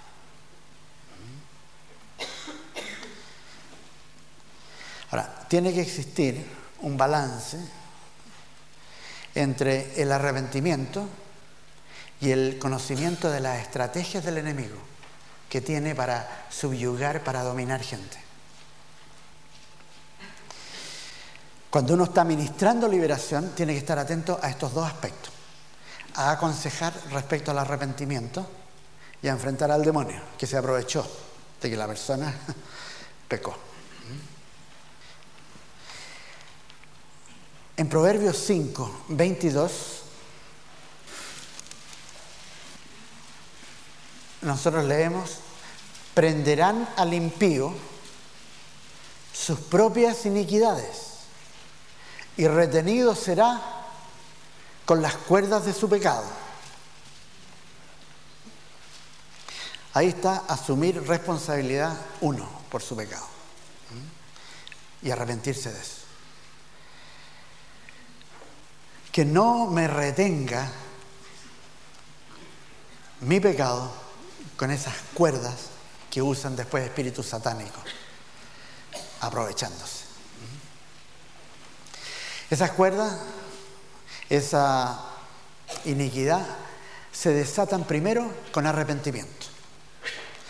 Ahora, 5.10 5.46
tiene 5.48 5.74
que 5.74 5.82
existir 5.82 6.46
un 6.82 6.98
balance 6.98 7.58
entre 9.38 10.02
el 10.02 10.12
arrepentimiento 10.12 11.08
y 12.20 12.32
el 12.32 12.58
conocimiento 12.58 13.30
de 13.30 13.40
las 13.40 13.60
estrategias 13.60 14.26
del 14.26 14.40
enemigo 14.40 14.78
que 15.48 15.62
tiene 15.62 15.94
para 15.94 16.48
subyugar, 16.50 17.24
para 17.24 17.44
dominar 17.44 17.82
gente. 17.82 18.18
Cuando 21.70 21.94
uno 21.94 22.06
está 22.06 22.24
ministrando 22.24 22.88
liberación, 22.88 23.52
tiene 23.56 23.74
que 23.74 23.80
estar 23.80 24.00
atento 24.00 24.40
a 24.42 24.50
estos 24.50 24.74
dos 24.74 24.88
aspectos. 24.88 25.32
A 26.16 26.32
aconsejar 26.32 26.94
respecto 27.12 27.52
al 27.52 27.60
arrepentimiento 27.60 28.50
y 29.22 29.28
a 29.28 29.32
enfrentar 29.32 29.70
al 29.70 29.84
demonio, 29.84 30.20
que 30.38 30.48
se 30.48 30.58
aprovechó 30.58 31.08
de 31.62 31.70
que 31.70 31.78
la 31.78 31.86
persona 31.86 32.34
pecó. 33.28 33.67
En 37.78 37.88
Proverbios 37.88 38.38
5, 38.38 39.04
22, 39.10 39.72
nosotros 44.42 44.86
leemos, 44.86 45.38
prenderán 46.16 46.90
al 46.98 47.14
impío 47.14 47.72
sus 49.32 49.60
propias 49.60 50.26
iniquidades 50.26 51.18
y 52.36 52.48
retenido 52.48 53.14
será 53.14 53.62
con 54.86 55.04
las 55.04 55.14
cuerdas 55.14 55.66
de 55.66 55.74
su 55.74 55.88
pecado. 55.88 56.26
Ahí 59.94 60.08
está 60.08 60.38
asumir 60.48 61.00
responsabilidad 61.08 61.96
uno 62.22 62.50
por 62.72 62.82
su 62.82 62.96
pecado 62.96 63.28
y 65.04 65.12
arrepentirse 65.12 65.72
de 65.72 65.80
eso. 65.80 66.07
Que 69.18 69.26
no 69.26 69.66
me 69.66 69.88
retenga 69.88 70.70
mi 73.22 73.40
pecado 73.40 73.92
con 74.56 74.70
esas 74.70 74.94
cuerdas 75.16 75.56
que 76.12 76.22
usan 76.22 76.56
después 76.56 76.84
espíritus 76.84 77.26
satánicos, 77.26 77.82
aprovechándose. 79.22 80.06
Esas 82.52 82.70
cuerdas, 82.74 83.18
esa 84.30 85.04
iniquidad, 85.86 86.46
se 87.12 87.34
desatan 87.34 87.86
primero 87.86 88.32
con 88.52 88.68
arrepentimiento. 88.68 89.48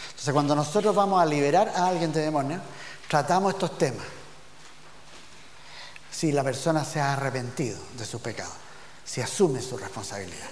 Entonces, 0.10 0.34
cuando 0.34 0.54
nosotros 0.54 0.94
vamos 0.94 1.22
a 1.22 1.26
liberar 1.26 1.72
a 1.74 1.88
alguien 1.88 2.12
de 2.12 2.20
demonios, 2.20 2.62
tratamos 3.08 3.54
estos 3.54 3.78
temas. 3.78 4.17
Si 6.18 6.32
la 6.32 6.44
persona 6.44 6.84
se 6.84 7.00
ha 7.00 7.14
arrepentido 7.14 7.78
de 7.96 8.04
su 8.04 8.20
pecado, 8.20 8.52
si 9.06 9.22
asume 9.22 9.62
su 9.62 9.78
responsabilidad. 9.78 10.48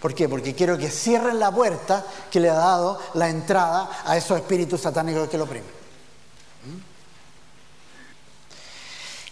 ¿Por 0.00 0.14
qué? 0.14 0.28
Porque 0.28 0.54
quiero 0.54 0.78
que 0.78 0.88
cierren 0.88 1.40
la 1.40 1.50
puerta 1.50 2.06
que 2.30 2.38
le 2.38 2.48
ha 2.48 2.54
dado 2.54 3.00
la 3.14 3.28
entrada 3.28 4.02
a 4.04 4.16
esos 4.16 4.38
espíritus 4.38 4.82
satánicos 4.82 5.28
que 5.28 5.36
lo 5.36 5.44
oprimen. 5.44 5.68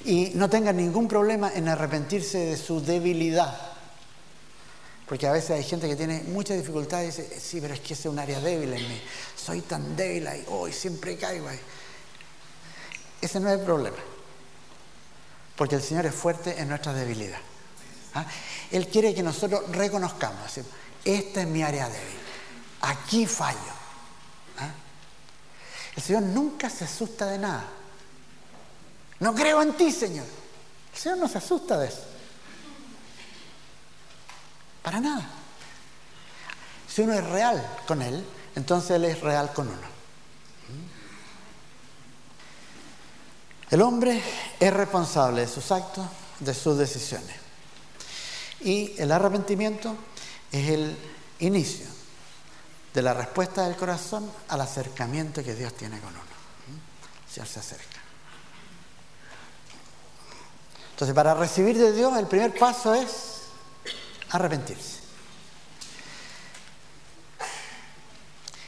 ¿Mm? 0.05 0.09
Y 0.09 0.33
no 0.35 0.51
tengan 0.51 0.77
ningún 0.77 1.07
problema 1.07 1.53
en 1.55 1.69
arrepentirse 1.69 2.39
de 2.39 2.57
su 2.57 2.83
debilidad. 2.83 3.57
Porque 5.07 5.29
a 5.29 5.33
veces 5.33 5.53
hay 5.53 5.63
gente 5.63 5.87
que 5.89 5.95
tiene 5.95 6.25
mucha 6.25 6.55
dificultad 6.55 7.03
y 7.03 7.07
dice, 7.07 7.39
sí, 7.39 7.61
pero 7.61 7.75
es 7.75 7.81
que 7.81 7.95
ese 7.95 8.09
es 8.09 8.13
un 8.13 8.19
área 8.19 8.41
débil 8.41 8.73
en 8.73 8.89
mí. 8.89 9.01
Soy 9.37 9.61
tan 9.61 9.95
débil 9.95 10.27
ahí, 10.27 10.45
hoy 10.49 10.73
siempre 10.73 11.17
caigo 11.17 11.47
ahí. 11.47 11.61
Ese 13.21 13.39
no 13.39 13.49
es 13.49 13.61
el 13.61 13.65
problema. 13.65 13.99
Porque 15.57 15.77
el 15.77 15.83
Señor 15.83 16.07
es 16.07 16.15
fuerte 16.15 16.61
en 16.61 16.69
nuestra 16.69 16.93
debilidad. 16.93 17.39
¿Ah? 18.15 18.25
Él 18.71 18.89
quiere 18.89 19.15
que 19.15 19.23
nosotros 19.23 19.63
reconozcamos, 19.71 20.59
esta 21.05 21.41
es 21.41 21.47
mi 21.47 21.63
área 21.63 21.89
débil, 21.89 22.19
aquí 22.83 23.27
fallo. 23.27 23.59
¿Ah? 24.59 24.71
El 25.97 26.03
Señor 26.03 26.23
nunca 26.23 26.71
se 26.71 26.85
asusta 26.85 27.27
de 27.27 27.39
nada. 27.39 27.65
No 29.21 29.35
creo 29.35 29.63
en 29.63 29.75
ti, 29.77 29.93
Señor. 29.93 30.27
El 30.93 30.99
Señor 30.99 31.19
no 31.19 31.29
se 31.29 31.39
asusta 31.39 31.79
de 31.79 31.89
eso. 31.89 32.05
Para 34.83 35.01
nada. 35.01 35.29
Si 36.89 37.03
uno 37.03 37.15
es 37.15 37.25
real 37.25 37.65
con 37.87 38.03
Él, 38.03 38.25
entonces 38.55 38.91
Él 38.91 39.05
es 39.05 39.21
real 39.21 39.53
con 39.53 39.69
uno. 39.69 39.92
El 43.73 43.81
hombre 43.81 44.23
es 44.61 44.71
responsable 44.71 45.41
de 45.41 45.49
sus 45.49 45.73
actos, 45.73 46.05
de 46.41 46.53
sus 46.53 46.77
decisiones. 46.77 47.35
Y 48.61 48.93
el 48.99 49.11
arrepentimiento 49.11 49.97
es 50.53 50.69
el 50.69 50.95
inicio 51.39 51.87
de 52.93 53.01
la 53.01 53.15
respuesta 53.15 53.67
del 53.67 53.77
corazón 53.77 54.31
al 54.49 54.61
acercamiento 54.61 55.43
que 55.43 55.55
Dios 55.55 55.73
tiene 55.73 55.99
con 56.01 56.11
uno. 56.11 56.23
Si 57.27 57.41
Él 57.41 57.47
se 57.47 57.61
acerca. 57.61 57.99
Entonces, 60.91 61.15
para 61.15 61.33
recibir 61.33 61.79
de 61.79 61.93
Dios, 61.93 62.15
el 62.19 62.27
primer 62.27 62.55
paso 62.55 62.93
es 62.93 63.45
arrepentirse. 64.33 65.01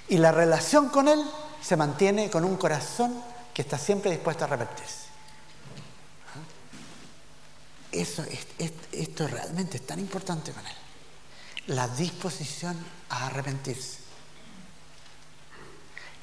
Y 0.09 0.17
la 0.17 0.33
relación 0.33 0.89
con 0.89 1.09
Él 1.09 1.23
se 1.61 1.77
mantiene 1.77 2.31
con 2.31 2.43
un 2.43 2.57
corazón 2.57 3.34
que 3.55 3.63
está 3.63 3.79
siempre 3.79 4.11
dispuesto 4.11 4.45
a 4.45 4.49
arrepentirse. 4.49 5.05
Eso, 7.93 8.25
esto 8.91 9.29
realmente 9.29 9.77
es 9.77 9.87
tan 9.87 10.01
importante 10.01 10.51
con 10.51 10.67
él. 10.67 10.77
La 11.69 11.87
disposición 11.87 12.77
a 13.09 13.27
arrepentirse. 13.27 13.99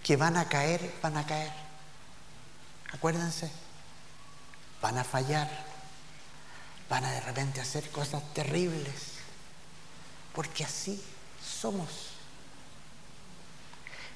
Que 0.03 0.17
van 0.17 0.35
a 0.35 0.49
caer, 0.49 0.93
van 1.01 1.15
a 1.15 1.25
caer. 1.25 1.53
Acuérdense, 2.91 3.49
van 4.81 4.97
a 4.97 5.05
fallar, 5.05 5.49
van 6.89 7.05
a 7.05 7.11
de 7.11 7.21
repente 7.21 7.61
hacer 7.61 7.89
cosas 7.89 8.21
terribles, 8.33 9.13
porque 10.35 10.65
así 10.65 11.01
somos. 11.41 12.09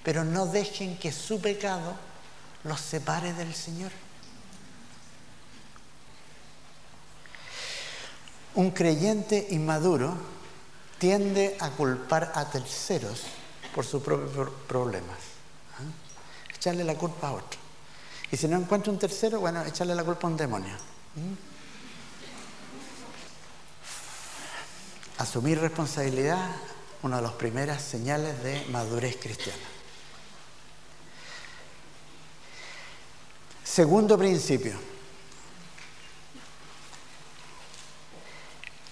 Pero 0.04 0.26
no 0.26 0.46
dejen 0.46 0.98
que 0.98 1.14
su 1.14 1.40
pecado 1.40 1.96
los 2.66 2.80
separe 2.80 3.34
del 3.34 3.54
Señor. 3.54 3.92
Un 8.56 8.72
creyente 8.72 9.48
inmaduro 9.52 10.16
tiende 10.98 11.58
a 11.60 11.70
culpar 11.72 12.32
a 12.36 12.50
terceros 12.50 13.24
por 13.74 13.86
sus 13.86 14.02
propios 14.02 14.50
problemas. 14.68 15.18
¿ah? 15.78 16.56
Echarle 16.56 16.84
la 16.84 16.96
culpa 16.96 17.30
a 17.30 17.34
otro. 17.34 17.60
Y 18.32 18.38
si 18.38 18.48
no 18.48 18.58
encuentra 18.58 18.92
un 18.92 18.98
tercero, 18.98 19.40
bueno, 19.40 19.64
echarle 19.64 19.94
la 19.94 20.04
culpa 20.04 20.28
a 20.28 20.32
un 20.32 20.38
demonio. 20.38 20.76
Asumir 25.18 25.60
responsabilidad, 25.60 26.50
una 27.04 27.18
de 27.18 27.22
las 27.22 27.34
primeras 27.34 27.82
señales 27.82 28.42
de 28.42 28.66
madurez 28.72 29.18
cristiana. 29.18 29.75
Segundo 33.66 34.18
principio, 34.18 34.80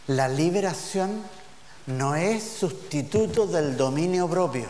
La 0.08 0.28
liberación 0.28 1.24
no 1.86 2.16
es 2.16 2.44
sustituto 2.44 3.48
del 3.48 3.78
dominio 3.78 4.28
propio. 4.28 4.68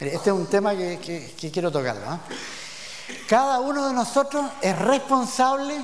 Este 0.00 0.30
es 0.30 0.36
un 0.36 0.46
tema 0.46 0.74
que, 0.74 1.34
quiero 1.52 1.70
tocar. 1.70 2.20
Cada 3.28 3.60
uno 3.60 3.86
de 3.86 3.94
nosotros 3.94 4.44
es 4.60 4.76
responsable 4.76 5.80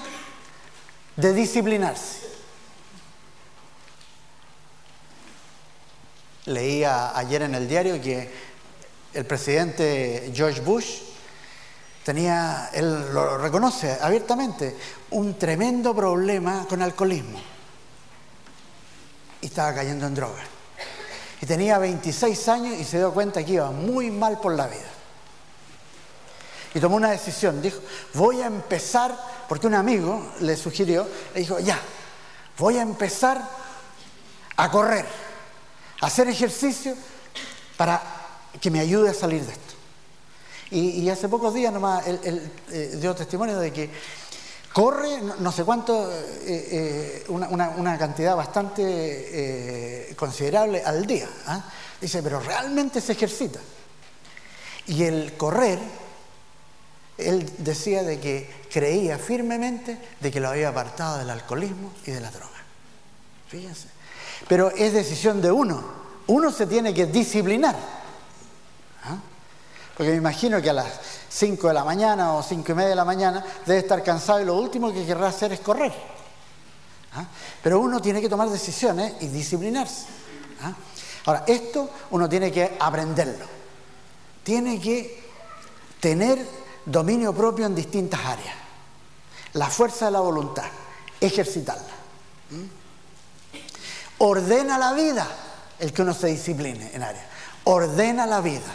de 1.14 1.32
disciplinarse. 1.32 2.28
Leía 6.46 7.16
ayer 7.16 7.42
en 7.42 7.54
el 7.54 7.68
diario 7.68 8.00
que 8.02 8.49
el 9.12 9.26
presidente 9.26 10.30
George 10.34 10.60
Bush 10.60 11.00
tenía, 12.04 12.70
él 12.72 13.12
lo 13.12 13.38
reconoce 13.38 13.98
abiertamente, 14.00 14.76
un 15.10 15.38
tremendo 15.38 15.94
problema 15.94 16.66
con 16.68 16.82
alcoholismo. 16.82 17.40
Y 19.40 19.46
estaba 19.46 19.74
cayendo 19.74 20.06
en 20.06 20.14
droga. 20.14 20.42
Y 21.40 21.46
tenía 21.46 21.78
26 21.78 22.48
años 22.48 22.78
y 22.78 22.84
se 22.84 22.98
dio 22.98 23.12
cuenta 23.12 23.44
que 23.44 23.52
iba 23.52 23.70
muy 23.70 24.10
mal 24.10 24.38
por 24.40 24.54
la 24.54 24.66
vida. 24.66 24.90
Y 26.74 26.80
tomó 26.80 26.96
una 26.96 27.10
decisión, 27.10 27.60
dijo, 27.60 27.80
voy 28.14 28.42
a 28.42 28.46
empezar, 28.46 29.16
porque 29.48 29.66
un 29.66 29.74
amigo 29.74 30.34
le 30.40 30.56
sugirió, 30.56 31.08
le 31.34 31.40
dijo, 31.40 31.58
ya, 31.58 31.78
voy 32.58 32.76
a 32.76 32.82
empezar 32.82 33.42
a 34.56 34.70
correr, 34.70 35.06
a 36.00 36.06
hacer 36.06 36.28
ejercicio 36.28 36.94
para 37.76 38.19
que 38.60 38.70
me 38.70 38.80
ayude 38.80 39.10
a 39.10 39.14
salir 39.14 39.44
de 39.44 39.52
esto. 39.52 39.74
Y, 40.72 41.08
hace 41.08 41.28
pocos 41.28 41.52
días 41.52 41.72
nomás 41.72 42.06
él, 42.06 42.52
eh, 42.70 42.96
dio 43.00 43.12
testimonio 43.12 43.58
de 43.58 43.72
que 43.72 43.90
corre 44.72 45.20
no, 45.40 45.50
sé 45.50 45.64
cuánto, 45.64 46.08
eh, 46.12 46.44
eh, 46.46 47.24
una, 47.28 47.98
cantidad 47.98 48.36
bastante 48.36 50.14
considerable 50.16 50.82
al 50.84 51.06
día. 51.06 51.28
¿ah? 51.46 51.64
Dice, 52.00 52.22
pero 52.22 52.38
realmente 52.38 53.00
se 53.00 53.12
ejercita. 53.12 53.58
Y 54.86 55.02
el 55.02 55.36
correr, 55.36 55.80
él 57.18 57.50
decía 57.58 58.04
de 58.04 58.20
que 58.20 58.48
creía 58.72 59.18
firmemente 59.18 59.98
de 60.20 60.30
que 60.30 60.38
lo 60.38 60.50
había 60.50 60.68
apartado 60.68 61.18
del 61.18 61.30
alcoholismo 61.30 61.92
y 62.06 62.12
de 62.12 62.20
la 62.20 62.30
droga. 62.30 62.62
Fíjense. 63.48 63.88
Pero 64.48 64.70
es 64.70 64.92
decisión 64.92 65.42
de 65.42 65.50
uno. 65.50 65.82
Uno 66.28 66.52
se 66.52 66.66
tiene 66.66 66.94
que 66.94 67.06
disciplinar. 67.06 67.99
¿Ah? 69.04 69.16
Porque 69.96 70.12
me 70.12 70.16
imagino 70.16 70.62
que 70.62 70.70
a 70.70 70.72
las 70.72 70.88
5 71.28 71.68
de 71.68 71.74
la 71.74 71.84
mañana 71.84 72.34
o 72.34 72.42
5 72.42 72.72
y 72.72 72.74
media 72.74 72.88
de 72.90 72.96
la 72.96 73.04
mañana 73.04 73.44
debe 73.66 73.80
estar 73.80 74.02
cansado 74.02 74.40
y 74.40 74.44
lo 74.44 74.56
último 74.56 74.92
que 74.92 75.04
querrá 75.04 75.28
hacer 75.28 75.52
es 75.52 75.60
correr. 75.60 75.92
¿Ah? 77.14 77.24
Pero 77.62 77.80
uno 77.80 78.00
tiene 78.00 78.20
que 78.20 78.28
tomar 78.28 78.48
decisiones 78.48 79.14
y 79.20 79.28
disciplinarse. 79.28 80.06
¿Ah? 80.62 80.72
Ahora, 81.26 81.44
esto 81.46 81.90
uno 82.12 82.28
tiene 82.28 82.50
que 82.50 82.76
aprenderlo. 82.80 83.44
Tiene 84.42 84.80
que 84.80 85.22
tener 86.00 86.46
dominio 86.86 87.34
propio 87.34 87.66
en 87.66 87.74
distintas 87.74 88.20
áreas. 88.20 88.54
La 89.52 89.66
fuerza 89.68 90.06
de 90.06 90.12
la 90.12 90.20
voluntad, 90.20 90.64
ejercitarla. 91.20 91.92
¿Mm? 92.50 92.64
Ordena 94.18 94.78
la 94.78 94.92
vida 94.92 95.26
el 95.78 95.92
que 95.92 96.02
uno 96.02 96.14
se 96.14 96.28
discipline 96.28 96.90
en 96.94 97.02
áreas. 97.02 97.24
Ordena 97.64 98.26
la 98.26 98.40
vida. 98.40 98.72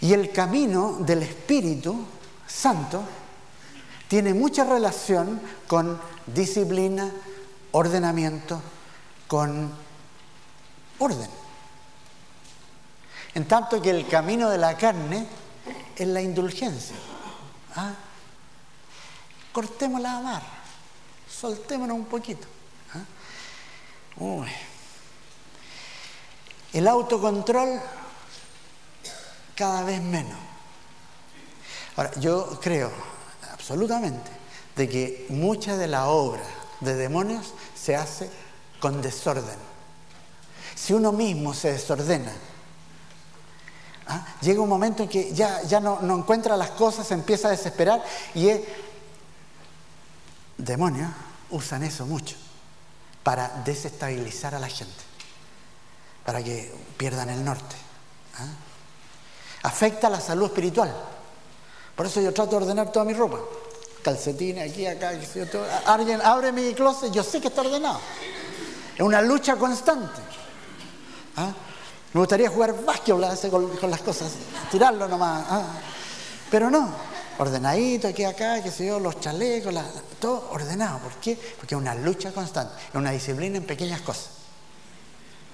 Y 0.00 0.12
el 0.12 0.30
camino 0.32 0.98
del 1.00 1.22
Espíritu 1.22 2.04
Santo 2.46 3.02
tiene 4.08 4.32
mucha 4.32 4.64
relación 4.64 5.40
con 5.66 6.00
disciplina, 6.26 7.12
ordenamiento, 7.72 8.60
con 9.26 9.70
orden. 10.98 11.28
En 13.34 13.46
tanto 13.46 13.82
que 13.82 13.90
el 13.90 14.08
camino 14.08 14.48
de 14.48 14.58
la 14.58 14.76
carne 14.76 15.26
es 15.96 16.08
la 16.08 16.22
indulgencia. 16.22 16.96
¿Ah? 17.76 17.92
Cortémosla 19.52 20.12
a 20.12 20.18
amar, 20.18 20.42
soltémonos 21.28 21.96
un 21.96 22.06
poquito. 22.06 22.46
¿Ah? 22.94 24.44
El 26.72 26.88
autocontrol 26.88 27.80
cada 29.58 29.82
vez 29.82 30.00
menos. 30.00 30.38
Ahora, 31.96 32.12
yo 32.20 32.60
creo 32.62 32.92
absolutamente 33.52 34.30
de 34.76 34.88
que 34.88 35.26
mucha 35.30 35.76
de 35.76 35.88
la 35.88 36.06
obra 36.06 36.44
de 36.78 36.94
demonios 36.94 37.52
se 37.74 37.96
hace 37.96 38.30
con 38.78 39.02
desorden. 39.02 39.58
Si 40.76 40.92
uno 40.92 41.10
mismo 41.10 41.52
se 41.54 41.72
desordena, 41.72 42.30
¿ah? 44.06 44.24
llega 44.40 44.60
un 44.60 44.68
momento 44.68 45.02
en 45.02 45.08
que 45.08 45.34
ya, 45.34 45.60
ya 45.64 45.80
no, 45.80 46.00
no, 46.02 46.16
encuentra 46.16 46.56
las 46.56 46.70
cosas, 46.70 47.08
se 47.08 47.14
empieza 47.14 47.48
a 47.48 47.50
desesperar 47.50 48.04
y 48.36 48.50
es... 48.50 48.60
demonios 50.56 51.10
usan 51.50 51.82
eso 51.82 52.06
mucho 52.06 52.36
para 53.24 53.48
desestabilizar 53.64 54.54
a 54.54 54.60
la 54.60 54.68
gente, 54.68 55.02
para 56.24 56.44
que 56.44 56.72
pierdan 56.96 57.30
el 57.30 57.44
norte. 57.44 57.74
¿ah? 58.36 58.67
Afecta 59.62 60.08
la 60.08 60.20
salud 60.20 60.46
espiritual. 60.46 60.94
Por 61.96 62.06
eso 62.06 62.20
yo 62.20 62.32
trato 62.32 62.50
de 62.50 62.56
ordenar 62.64 62.92
toda 62.92 63.04
mi 63.04 63.12
ropa. 63.12 63.38
Calcetines 64.02 64.70
aquí, 64.70 64.86
acá, 64.86 65.12
alguien 65.86 66.20
abre 66.22 66.52
mi 66.52 66.72
closet, 66.72 67.12
yo 67.12 67.24
sé 67.24 67.40
que 67.40 67.48
está 67.48 67.62
ordenado. 67.62 68.00
Es 68.94 69.00
una 69.00 69.20
lucha 69.20 69.56
constante. 69.56 70.20
¿Ah? 71.36 71.52
Me 72.12 72.20
gustaría 72.20 72.48
jugar 72.48 72.84
básquetbol 72.84 73.26
con, 73.50 73.76
con, 73.76 73.90
las 73.90 74.00
cosas, 74.00 74.32
tirarlo 74.70 75.08
nomás. 75.08 75.44
¿ah? 75.48 75.62
Pero 76.50 76.70
no, 76.70 76.90
ordenadito 77.38 78.08
aquí, 78.08 78.24
acá, 78.24 78.62
qué 78.62 78.70
sé 78.70 78.86
yo, 78.86 78.98
los 78.98 79.20
chalecos, 79.20 79.74
todo 80.20 80.50
ordenado. 80.52 81.00
¿Por 81.00 81.12
qué? 81.14 81.38
Porque 81.56 81.74
es 81.74 81.80
una 81.80 81.94
lucha 81.94 82.32
constante, 82.32 82.74
es 82.88 82.94
una 82.94 83.10
disciplina 83.10 83.58
en 83.58 83.64
pequeñas 83.64 84.00
cosas. 84.02 84.30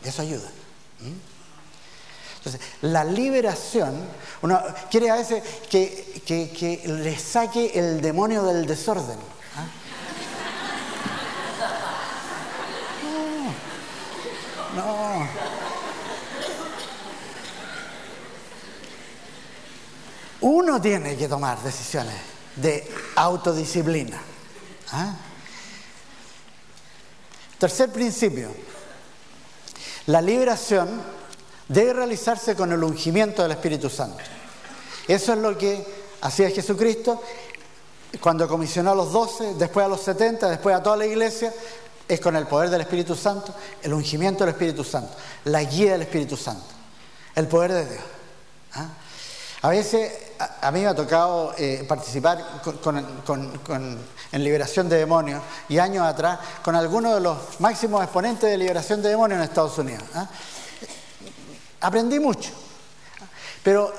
Eso 0.04 0.22
ayuda. 0.22 0.50
Entonces, 2.44 2.61
la 2.83 3.04
liberación, 3.04 3.94
uno 4.42 4.61
quiere 4.90 5.09
a 5.09 5.14
veces 5.16 5.42
que, 5.70 6.83
le 6.85 7.18
saque 7.18 7.72
el 7.74 8.02
demonio 8.02 8.42
del 8.42 8.66
desorden. 8.66 9.16
¿ah? 9.57 9.66
No, 14.76 14.83
no. 14.83 15.28
Uno 20.42 20.80
tiene 20.83 21.16
que 21.16 21.26
tomar 21.26 21.62
decisiones 21.62 22.16
de 22.57 22.92
autodisciplina. 23.16 24.20
¿ah? 24.92 25.14
Tercer 27.59 27.90
principio. 27.90 28.54
La 30.09 30.20
liberación 30.20 31.23
debe 31.68 31.92
realizarse 31.92 32.55
con 32.55 32.72
el 32.72 32.83
ungimiento 32.83 33.42
del 33.42 33.53
Espíritu 33.53 33.88
Santo. 33.88 34.18
Eso 35.07 35.33
es 35.33 35.38
lo 35.38 35.57
que 35.57 35.85
hacía 36.22 36.50
Jesucristo 36.50 37.20
cuando 38.20 38.46
comisionó 38.48 38.92
a 38.92 38.94
los 38.94 39.12
doce, 39.12 39.55
después 39.55 39.85
a 39.85 39.88
los 39.88 40.00
setenta, 40.00 40.48
después 40.48 40.74
a 40.74 40.83
toda 40.83 40.96
la 40.96 41.07
iglesia, 41.07 41.53
es 42.07 42.20
con 42.20 42.37
el 42.37 42.46
poder 42.46 42.70
del 42.70 42.83
Espíritu 42.83 43.14
Santo, 43.14 43.55
el 43.83 43.92
ungimiento 43.92 44.44
del 44.44 44.55
Espíritu 44.55 44.85
Santo, 44.85 45.12
la 45.44 45.62
guía 45.64 45.92
del 45.92 46.03
Espíritu 46.03 46.37
Santo, 46.37 46.66
el 47.35 47.48
poder 47.48 47.72
de 47.72 47.87
Dios. 47.87 48.05
¿ah? 48.74 48.88
A 49.62 49.68
veces 49.70 50.12
a, 50.38 50.70
mí 50.70 50.81
me 50.81 50.88
ha 50.88 50.94
tocado 50.94 51.55
eh, 51.57 51.85
participar 51.88 52.44
en 54.33 54.44
liberación 54.44 54.88
de 54.90 54.98
demonios 54.98 55.42
y 55.70 55.79
años 55.79 56.07
atrás 56.07 56.38
con 56.62 56.77
algunos 56.77 57.14
de 57.14 57.20
los 57.20 57.38
máximos 57.61 58.03
exponentes 58.03 58.50
de 58.50 58.59
liberación 58.59 59.00
de 59.00 59.09
demonios 59.09 59.38
en 59.38 59.44
Estados 59.44 59.79
Unidos. 59.79 60.05
¿ah? 60.14 60.29
Aprendí 61.85 62.18
mucho. 62.18 62.51
Pero 63.62 63.92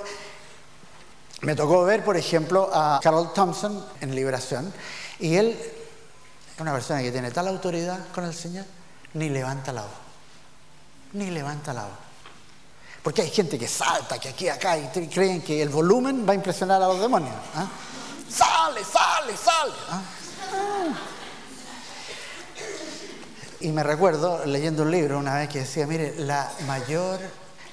me 1.41 1.55
tocó 1.55 1.83
ver, 1.85 2.03
por 2.03 2.17
ejemplo, 2.17 2.69
a 2.73 2.99
Carol 3.01 3.31
Thompson 3.33 3.85
en 4.01 4.15
Liberación, 4.15 4.73
y 5.19 5.35
él 5.35 5.57
una 6.59 6.71
persona 6.71 7.01
que 7.01 7.11
tiene 7.11 7.31
tal 7.31 7.47
autoridad 7.47 8.07
con 8.13 8.23
el 8.23 8.33
Señor, 8.33 8.65
ni 9.13 9.29
levanta 9.29 9.71
la 9.71 9.81
voz. 9.81 9.91
Ni 11.13 11.29
levanta 11.29 11.73
la 11.73 11.83
voz. 11.83 11.97
Porque 13.03 13.21
hay 13.21 13.29
gente 13.29 13.59
que 13.59 13.67
salta, 13.67 14.17
que 14.17 14.29
aquí, 14.29 14.49
acá, 14.49 14.77
y 14.77 14.87
creen 15.07 15.43
que 15.43 15.61
el 15.61 15.69
volumen 15.69 16.25
va 16.27 16.31
a 16.31 16.35
impresionar 16.35 16.81
a 16.81 16.87
los 16.87 16.99
demonios. 16.99 17.35
¿ah? 17.55 17.67
Sale, 18.29 18.83
sale, 18.83 19.37
sale. 19.37 19.73
¿ah? 19.89 20.01
Y 23.59 23.71
me 23.71 23.83
recuerdo 23.83 24.45
leyendo 24.45 24.83
un 24.83 24.91
libro 24.91 25.19
una 25.19 25.35
vez 25.35 25.49
que 25.49 25.59
decía, 25.59 25.85
mire, 25.85 26.15
la 26.17 26.51
mayor 26.65 27.19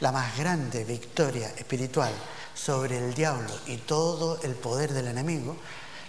la 0.02 0.10
más 0.10 0.36
grande 0.36 0.82
victoria 0.82 1.54
espiritual 1.56 2.12
sobre 2.54 2.98
el 2.98 3.14
diablo 3.14 3.52
y 3.66 3.76
todo 3.76 4.40
el 4.42 4.56
poder 4.56 4.92
del 4.92 5.06
enemigo, 5.06 5.56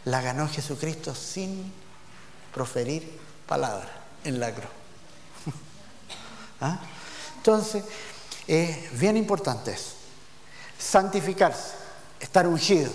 la 0.06 0.20
ganó 0.20 0.50
Jesucristo 0.50 1.14
sin 1.14 1.72
proferir 2.52 3.20
palabra 3.46 3.88
en 4.24 4.40
la 4.40 4.52
cruz. 4.52 4.66
¿Ah? 6.62 6.80
Entonces, 7.38 7.84
es 8.48 9.00
bien 9.00 9.16
importante 9.16 9.74
eso. 9.74 9.94
Santificarse, 10.80 11.76
estar 12.20 12.48
ungido, 12.48 12.92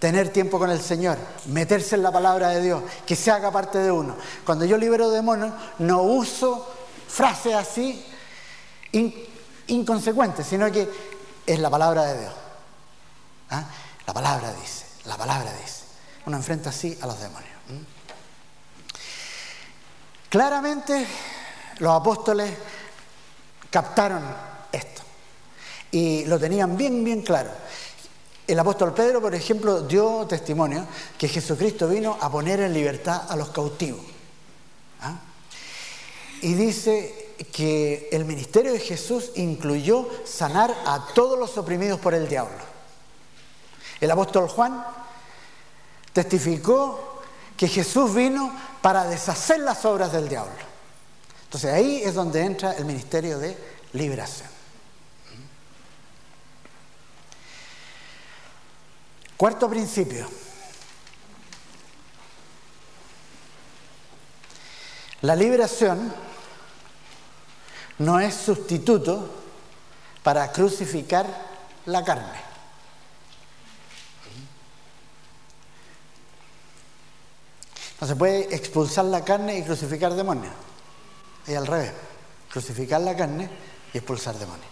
tener 0.00 0.30
tiempo 0.30 0.58
con 0.58 0.70
el 0.70 0.80
Señor, 0.80 1.18
meterse 1.46 1.94
en 1.94 2.02
la 2.02 2.10
palabra 2.10 2.48
de 2.48 2.62
Dios, 2.62 2.82
que 3.06 3.14
se 3.14 3.30
haga 3.30 3.52
parte 3.52 3.78
de 3.78 3.92
uno. 3.92 4.16
Cuando 4.44 4.64
yo 4.64 4.76
libero 4.76 5.08
demonios, 5.08 5.52
no 5.78 6.02
uso 6.02 6.68
frases 7.06 7.54
así 7.54 8.04
inconsecuente, 9.68 10.44
sino 10.44 10.70
que 10.70 10.88
es 11.46 11.58
la 11.58 11.70
palabra 11.70 12.04
de 12.04 12.20
Dios. 12.20 12.32
¿Ah? 13.50 13.64
La 14.06 14.12
palabra 14.12 14.52
dice, 14.54 14.84
la 15.04 15.16
palabra 15.16 15.52
dice. 15.52 15.84
Uno 16.26 16.36
enfrenta 16.36 16.70
así 16.70 16.96
a 17.00 17.06
los 17.06 17.20
demonios. 17.20 17.52
Claramente 20.28 21.06
los 21.78 21.92
apóstoles 21.92 22.52
captaron 23.70 24.22
esto 24.72 25.02
y 25.90 26.24
lo 26.24 26.38
tenían 26.38 26.76
bien, 26.76 27.04
bien 27.04 27.22
claro. 27.22 27.50
El 28.46 28.58
apóstol 28.58 28.92
Pedro, 28.92 29.20
por 29.20 29.34
ejemplo, 29.34 29.82
dio 29.82 30.26
testimonio 30.26 30.86
que 31.18 31.28
Jesucristo 31.28 31.88
vino 31.88 32.16
a 32.20 32.30
poner 32.30 32.60
en 32.60 32.72
libertad 32.72 33.22
a 33.28 33.36
los 33.36 33.50
cautivos. 33.50 34.04
¿Ah? 35.00 35.16
Y 36.42 36.54
dice 36.54 37.25
que 37.52 38.08
el 38.12 38.24
ministerio 38.24 38.72
de 38.72 38.80
Jesús 38.80 39.30
incluyó 39.34 40.08
sanar 40.24 40.74
a 40.86 41.08
todos 41.14 41.38
los 41.38 41.56
oprimidos 41.58 42.00
por 42.00 42.14
el 42.14 42.28
diablo. 42.28 42.58
El 44.00 44.10
apóstol 44.10 44.48
Juan 44.48 44.84
testificó 46.12 47.20
que 47.56 47.68
Jesús 47.68 48.14
vino 48.14 48.52
para 48.82 49.04
deshacer 49.04 49.60
las 49.60 49.84
obras 49.84 50.12
del 50.12 50.28
diablo. 50.28 50.54
Entonces 51.44 51.72
ahí 51.72 52.02
es 52.02 52.14
donde 52.14 52.42
entra 52.42 52.72
el 52.72 52.84
ministerio 52.84 53.38
de 53.38 53.56
liberación. 53.92 54.48
Cuarto 59.36 59.68
principio. 59.68 60.26
La 65.22 65.34
liberación 65.34 66.12
no 67.98 68.20
es 68.20 68.34
sustituto 68.34 69.28
para 70.22 70.50
crucificar 70.52 71.26
la 71.86 72.04
carne. 72.04 72.46
No 78.00 78.06
se 78.06 78.16
puede 78.16 78.54
expulsar 78.54 79.06
la 79.06 79.24
carne 79.24 79.58
y 79.58 79.62
crucificar 79.62 80.14
demonios. 80.14 80.52
y 81.46 81.54
al 81.54 81.66
revés, 81.66 81.92
crucificar 82.50 83.00
la 83.00 83.16
carne 83.16 83.48
y 83.92 83.98
expulsar 83.98 84.34
demonios. 84.34 84.66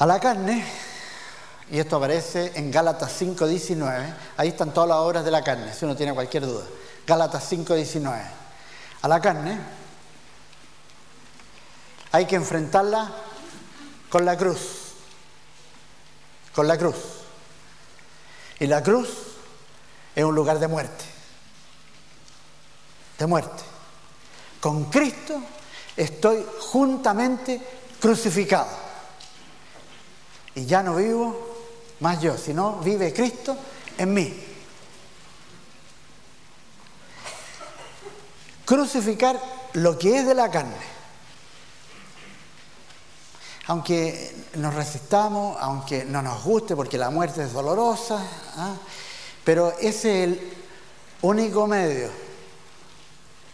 A 0.00 0.06
la 0.06 0.18
carne, 0.18 0.64
y 1.70 1.78
esto 1.78 1.96
aparece 1.96 2.52
en 2.56 2.72
Gálatas 2.72 3.20
5.19, 3.20 4.14
ahí 4.36 4.48
están 4.48 4.74
todas 4.74 4.88
las 4.88 4.98
obras 4.98 5.24
de 5.24 5.30
la 5.30 5.44
carne, 5.44 5.72
si 5.72 5.84
uno 5.84 5.94
tiene 5.94 6.12
cualquier 6.12 6.44
duda. 6.44 6.64
Gálatas 7.06 7.52
5.19. 7.52 8.20
A 9.02 9.08
la 9.08 9.20
carne 9.20 9.58
hay 12.12 12.26
que 12.26 12.36
enfrentarla 12.36 13.10
con 14.10 14.24
la 14.24 14.36
cruz, 14.36 14.58
con 16.54 16.66
la 16.68 16.76
cruz. 16.76 16.96
Y 18.58 18.66
la 18.66 18.82
cruz 18.82 19.08
es 20.14 20.24
un 20.24 20.34
lugar 20.34 20.58
de 20.58 20.68
muerte, 20.68 21.04
de 23.18 23.26
muerte. 23.26 23.62
Con 24.60 24.84
Cristo 24.90 25.40
estoy 25.96 26.44
juntamente 26.58 27.60
crucificado. 28.00 28.68
Y 30.54 30.66
ya 30.66 30.82
no 30.82 30.96
vivo 30.96 31.48
más 32.00 32.20
yo, 32.20 32.36
sino 32.36 32.78
vive 32.80 33.14
Cristo 33.14 33.56
en 33.96 34.12
mí. 34.12 34.49
Crucificar 38.70 39.36
lo 39.72 39.98
que 39.98 40.20
es 40.20 40.26
de 40.28 40.32
la 40.32 40.48
carne. 40.48 40.76
Aunque 43.66 44.32
nos 44.54 44.72
resistamos, 44.74 45.56
aunque 45.60 46.04
no 46.04 46.22
nos 46.22 46.44
guste 46.44 46.76
porque 46.76 46.96
la 46.96 47.10
muerte 47.10 47.42
es 47.42 47.52
dolorosa, 47.52 48.24
¿ah? 48.56 48.76
pero 49.42 49.72
ese 49.80 50.22
es 50.22 50.28
el 50.28 50.52
único 51.22 51.66
medio 51.66 52.10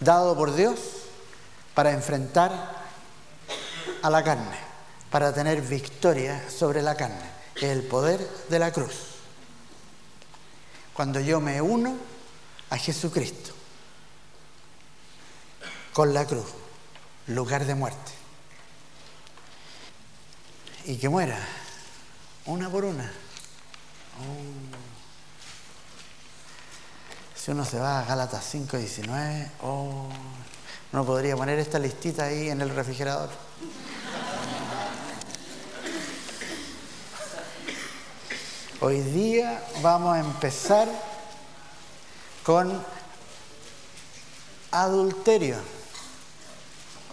dado 0.01 0.37
por 0.37 0.55
Dios 0.55 0.79
para 1.73 1.93
enfrentar 1.93 2.85
a 4.03 4.11
la 4.11 4.23
carne 4.23 4.67
para 5.11 5.33
tener 5.33 5.63
victoria 5.63 6.45
sobre 6.51 6.83
la 6.83 6.95
carne, 6.95 7.25
el 7.63 7.85
poder 7.85 8.21
de 8.51 8.59
la 8.59 8.71
cruz. 8.71 9.15
Cuando 10.93 11.21
yo 11.21 11.41
me 11.41 11.63
uno 11.63 11.97
a 12.69 12.77
Jesucristo 12.77 13.56
con 15.97 16.13
la 16.13 16.27
cruz, 16.27 16.45
lugar 17.29 17.65
de 17.65 17.75
muerte, 17.75 18.13
y 20.85 20.99
que 20.99 21.09
muera 21.09 21.39
una 22.45 22.69
por 22.69 22.85
una. 22.85 23.05
Oh. 23.05 24.43
Si 27.35 27.51
uno 27.51 27.65
se 27.65 27.79
va 27.79 28.01
a 28.01 28.05
Gálatas 28.05 28.55
5.19, 28.55 29.49
oh, 29.63 30.11
uno 30.93 31.07
podría 31.07 31.35
poner 31.35 31.59
esta 31.59 31.79
listita 31.79 32.25
ahí 32.25 32.51
en 32.51 32.61
el 32.61 32.69
refrigerador. 32.69 33.31
Hoy 38.83 39.01
día 39.01 39.65
vamos 39.81 40.15
a 40.15 40.21
empezar 40.21 40.89
con 42.45 42.85
adulterio. 44.73 45.76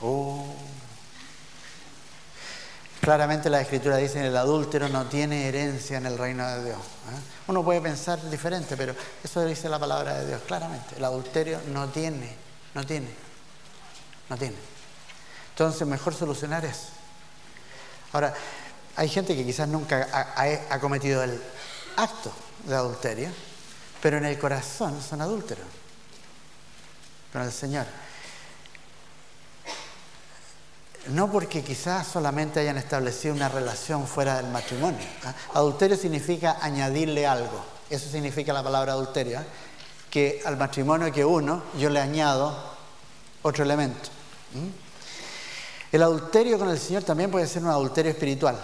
Oh. 0.02 0.46
Claramente 3.02 3.50
la 3.50 3.60
escritura 3.60 3.98
dice 3.98 4.26
el 4.26 4.38
adúltero 4.38 4.88
no 4.88 5.06
tiene 5.08 5.48
herencia 5.48 5.98
en 5.98 6.06
el 6.06 6.18
reino 6.18 6.48
de 6.48 6.64
Dios. 6.64 6.78
¿eh? 6.78 7.20
Uno 7.48 7.62
puede 7.62 7.82
pensar 7.82 8.30
diferente, 8.30 8.78
pero 8.78 8.96
eso 9.22 9.46
dice 9.46 9.68
la 9.68 9.78
palabra 9.78 10.20
de 10.20 10.28
Dios 10.28 10.42
claramente. 10.48 10.96
El 10.96 11.04
adulterio 11.04 11.60
no 11.74 11.90
tiene, 11.90 12.34
no 12.74 12.86
tiene, 12.86 13.10
no 14.30 14.38
tiene. 14.38 14.56
Entonces 15.50 15.86
mejor 15.86 16.16
solucionar 16.16 16.64
eso. 16.64 16.88
Ahora, 18.14 18.34
hay 18.96 19.10
gente 19.10 19.36
que 19.36 19.44
quizás 19.44 19.68
nunca 19.68 20.08
ha, 20.70 20.80
cometido 20.80 21.24
el 21.24 21.42
acto 21.98 22.32
de 22.66 22.76
adulterio, 22.76 23.30
pero 24.02 24.18
en 24.18 24.26
el 24.26 24.40
corazón 24.40 25.02
son 25.02 25.22
adúlteros 25.22 25.66
con 27.34 27.42
el 27.42 27.52
Señor. 27.52 27.86
No 31.08 31.30
porque 31.32 31.64
quizás 31.64 32.08
solamente 32.08 32.60
hayan 32.62 32.78
establecido 32.78 33.36
una 33.36 33.50
relación 33.50 34.08
fuera 34.08 34.38
del 34.38 34.48
matrimonio. 34.52 35.06
¿ah? 35.26 35.34
Adulterio 35.54 35.98
significa 35.98 36.58
añadirle 36.62 37.28
algo. 37.28 37.64
Eso 37.90 38.10
significa 38.10 38.54
la 38.54 38.64
palabra 38.64 38.94
adulterio. 38.94 39.40
¿ah? 39.40 39.44
Que 40.10 40.42
al 40.46 40.56
matrimonio 40.56 41.12
que 41.12 41.26
uno, 41.26 41.64
yo 41.78 41.90
le 41.90 42.00
añado 42.00 42.58
otro 43.42 43.64
elemento. 43.64 44.10
El 45.92 46.02
adulterio 46.02 46.58
con 46.58 46.70
el 46.70 46.80
Señor 46.80 47.04
también 47.04 47.30
puede 47.30 47.48
ser 47.48 47.64
un 47.64 47.70
adulterio 47.70 48.12
espiritual 48.12 48.58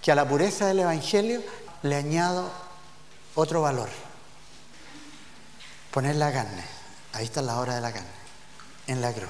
que 0.00 0.12
a 0.12 0.14
la 0.14 0.26
pureza 0.26 0.66
del 0.66 0.80
Evangelio 0.80 1.42
le 1.82 1.96
añado 1.96 2.50
otro 3.34 3.62
valor. 3.62 3.88
Poner 5.90 6.16
la 6.16 6.32
carne. 6.32 6.64
Ahí 7.12 7.24
está 7.24 7.42
la 7.42 7.58
hora 7.58 7.74
de 7.74 7.80
la 7.80 7.92
carne. 7.92 8.08
En 8.86 9.00
la 9.00 9.12
cruz. 9.12 9.28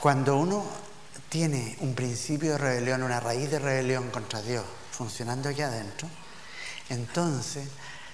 Cuando 0.00 0.38
uno 0.38 0.64
tiene 1.28 1.76
un 1.80 1.94
principio 1.94 2.52
de 2.52 2.58
rebelión, 2.58 3.02
una 3.02 3.20
raíz 3.20 3.50
de 3.50 3.58
rebelión 3.58 4.10
contra 4.10 4.40
Dios 4.40 4.64
funcionando 4.92 5.50
aquí 5.50 5.60
adentro, 5.60 6.08
entonces 6.88 7.68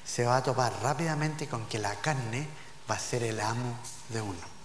se 0.04 0.24
va 0.24 0.38
a 0.38 0.42
topar 0.42 0.72
rápidamente 0.82 1.46
con 1.46 1.66
que 1.66 1.78
la 1.78 1.94
carne 1.96 2.48
va 2.90 2.96
a 2.96 2.98
ser 2.98 3.22
el 3.22 3.40
amo 3.40 3.78
de 4.08 4.20
uno. 4.20 4.56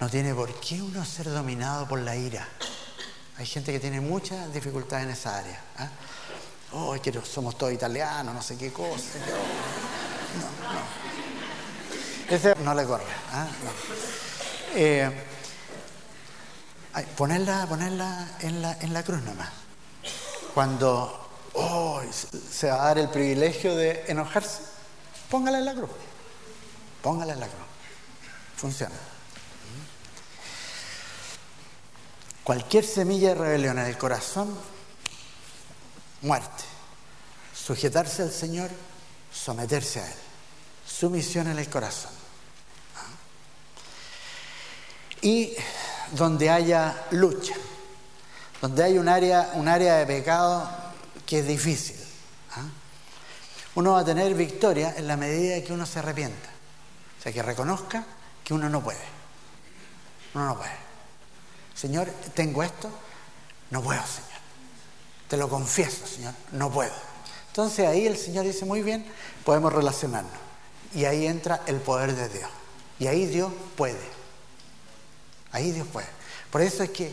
No 0.00 0.08
tiene 0.08 0.34
por 0.34 0.58
qué 0.60 0.80
uno 0.80 1.04
ser 1.04 1.30
dominado 1.30 1.86
por 1.86 1.98
la 1.98 2.16
ira. 2.16 2.48
Hay 3.36 3.44
gente 3.44 3.70
que 3.70 3.80
tiene 3.80 4.00
muchas 4.00 4.52
dificultades 4.52 5.04
en 5.04 5.12
esa 5.12 5.38
área. 5.38 5.60
¿ah? 5.76 5.88
Oh, 6.72 6.96
somos 7.24 7.56
todos 7.58 7.72
italianos, 7.72 8.34
no 8.34 8.42
sé 8.42 8.56
qué 8.56 8.72
cosa. 8.72 9.18
No, 10.38 10.72
no. 10.72 11.15
No 12.64 12.74
le 12.74 12.84
corre. 12.84 13.04
¿ah? 13.32 13.46
Eh, 14.74 15.10
ponerla, 17.16 17.66
ponerla 17.68 18.36
en, 18.40 18.60
la, 18.60 18.72
en 18.80 18.92
la 18.92 19.02
cruz 19.04 19.22
nomás. 19.22 19.48
Cuando 20.52 21.28
oh, 21.54 22.02
se 22.50 22.68
va 22.68 22.82
a 22.82 22.86
dar 22.86 22.98
el 22.98 23.10
privilegio 23.10 23.76
de 23.76 24.04
enojarse, 24.08 24.62
póngala 25.30 25.58
en 25.58 25.64
la 25.66 25.74
cruz. 25.74 25.90
Póngala 27.00 27.34
en 27.34 27.40
la 27.40 27.46
cruz. 27.46 27.66
Funciona. 28.56 28.96
Cualquier 32.42 32.84
semilla 32.84 33.30
de 33.30 33.34
rebelión 33.36 33.78
en 33.78 33.86
el 33.86 33.98
corazón, 33.98 34.56
muerte. 36.22 36.64
Sujetarse 37.54 38.22
al 38.22 38.32
Señor, 38.32 38.70
someterse 39.32 40.00
a 40.00 40.06
Él. 40.06 40.18
Sumisión 40.86 41.48
en 41.48 41.58
el 41.58 41.68
corazón. 41.68 42.15
Y 45.22 45.54
donde 46.12 46.50
haya 46.50 47.06
lucha, 47.10 47.54
donde 48.60 48.84
hay 48.84 48.98
un 48.98 49.08
área, 49.08 49.50
un 49.54 49.68
área 49.68 49.96
de 49.96 50.06
pecado 50.06 50.68
que 51.24 51.40
es 51.40 51.46
difícil. 51.46 51.96
¿ah? 52.52 52.64
Uno 53.74 53.92
va 53.92 54.00
a 54.00 54.04
tener 54.04 54.34
victoria 54.34 54.94
en 54.96 55.08
la 55.08 55.16
medida 55.16 55.62
que 55.62 55.72
uno 55.72 55.86
se 55.86 55.98
arrepienta. 55.98 56.48
O 57.18 57.22
sea, 57.22 57.32
que 57.32 57.42
reconozca 57.42 58.04
que 58.44 58.54
uno 58.54 58.68
no 58.68 58.82
puede. 58.82 58.98
Uno 60.34 60.46
no 60.46 60.56
puede. 60.56 60.76
Señor, 61.74 62.08
tengo 62.34 62.62
esto, 62.62 62.90
no 63.70 63.82
puedo, 63.82 64.00
Señor. 64.06 64.40
Te 65.28 65.36
lo 65.36 65.48
confieso, 65.48 66.06
Señor, 66.06 66.34
no 66.52 66.70
puedo. 66.70 66.92
Entonces 67.48 67.86
ahí 67.86 68.06
el 68.06 68.16
Señor 68.16 68.44
dice, 68.44 68.64
muy 68.64 68.82
bien, 68.82 69.04
podemos 69.44 69.72
relacionarnos. 69.72 70.32
Y 70.94 71.04
ahí 71.04 71.26
entra 71.26 71.62
el 71.66 71.76
poder 71.76 72.14
de 72.14 72.28
Dios. 72.28 72.50
Y 72.98 73.08
ahí 73.08 73.26
Dios 73.26 73.52
puede. 73.76 74.15
Ahí 75.56 75.72
Dios. 75.72 75.86
Por 76.50 76.60
eso 76.60 76.82
es 76.82 76.90
que 76.90 77.10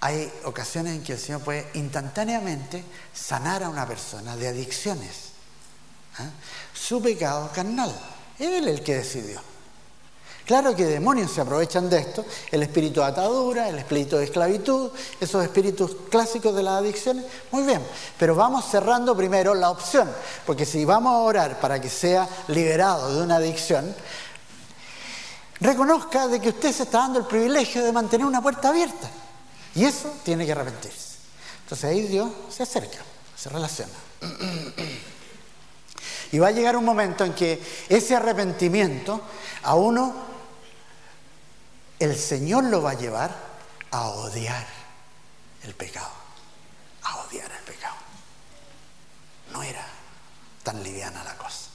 hay 0.00 0.30
ocasiones 0.44 0.96
en 0.96 1.02
que 1.02 1.14
el 1.14 1.18
Señor 1.18 1.40
puede 1.40 1.66
instantáneamente 1.72 2.84
sanar 3.14 3.62
a 3.62 3.70
una 3.70 3.86
persona 3.86 4.36
de 4.36 4.48
adicciones. 4.48 5.30
¿ah? 6.18 6.28
Su 6.74 7.00
pecado 7.00 7.50
carnal. 7.54 7.90
Él 8.38 8.68
el 8.68 8.82
que 8.82 8.96
decidió. 8.96 9.40
Claro 10.44 10.76
que 10.76 10.84
demonios 10.84 11.32
se 11.32 11.40
aprovechan 11.40 11.88
de 11.88 11.98
esto, 11.98 12.24
el 12.50 12.62
espíritu 12.62 13.00
de 13.00 13.06
atadura, 13.06 13.68
el 13.68 13.78
espíritu 13.78 14.16
de 14.16 14.24
esclavitud, 14.24 14.90
esos 15.18 15.42
espíritus 15.42 15.96
clásicos 16.10 16.54
de 16.54 16.62
las 16.62 16.80
adicciones, 16.80 17.24
muy 17.50 17.64
bien, 17.64 17.82
pero 18.18 18.34
vamos 18.34 18.64
cerrando 18.70 19.14
primero 19.14 19.54
la 19.54 19.70
opción, 19.70 20.10
porque 20.46 20.64
si 20.64 20.86
vamos 20.86 21.12
a 21.12 21.18
orar 21.18 21.60
para 21.60 21.78
que 21.78 21.90
sea 21.90 22.26
liberado 22.48 23.14
de 23.14 23.22
una 23.22 23.36
adicción, 23.36 23.94
reconozca 25.60 26.28
de 26.28 26.40
que 26.40 26.50
usted 26.50 26.72
se 26.72 26.84
está 26.84 26.98
dando 26.98 27.18
el 27.18 27.26
privilegio 27.26 27.84
de 27.84 27.92
mantener 27.92 28.26
una 28.26 28.42
puerta 28.42 28.68
abierta, 28.68 29.10
y 29.74 29.84
eso 29.84 30.12
tiene 30.24 30.46
que 30.46 30.52
arrepentirse. 30.52 31.18
Entonces 31.62 31.90
ahí 31.90 32.06
Dios 32.06 32.30
se 32.50 32.62
acerca, 32.62 32.98
se 33.36 33.48
relaciona. 33.48 33.92
Y 36.32 36.38
va 36.38 36.48
a 36.48 36.50
llegar 36.52 36.76
un 36.76 36.84
momento 36.84 37.24
en 37.24 37.34
que 37.34 37.62
ese 37.88 38.14
arrepentimiento 38.14 39.20
a 39.62 39.74
uno, 39.74 40.14
el 41.98 42.16
Señor 42.16 42.64
lo 42.64 42.82
va 42.82 42.90
a 42.90 42.94
llevar 42.94 43.34
a 43.90 44.08
odiar 44.08 44.66
el 45.62 45.74
pecado, 45.74 46.10
a 47.02 47.16
odiar 47.24 47.50
el 47.50 47.64
pecado. 47.64 47.96
No 49.52 49.62
era 49.62 49.86
tan 50.62 50.82
liviana 50.82 51.24
la 51.24 51.36
cosa. 51.36 51.70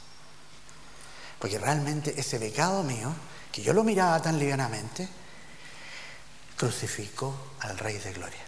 Porque 1.39 1.57
realmente 1.57 2.13
ese 2.17 2.39
pecado 2.39 2.83
mío, 2.83 3.11
que 3.53 3.61
yo 3.61 3.71
lo 3.71 3.83
miraba 3.83 4.19
tan 4.19 4.39
livianamente, 4.39 5.07
crucificó 6.57 7.35
al 7.59 7.77
Rey 7.77 7.99
de 7.99 8.11
Gloria. 8.11 8.41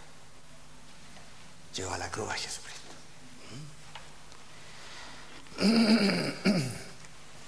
Llegó 1.74 1.94
a 1.94 1.98
la 1.98 2.10
cruz 2.10 2.28
a 2.28 2.34
Jesucristo. 2.34 2.82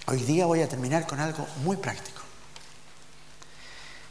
Hoy 0.07 0.23
día 0.23 0.47
voy 0.47 0.63
a 0.63 0.69
terminar 0.69 1.05
con 1.09 1.19
algo 1.19 1.49
muy 1.65 1.77
práctico, 1.77 2.23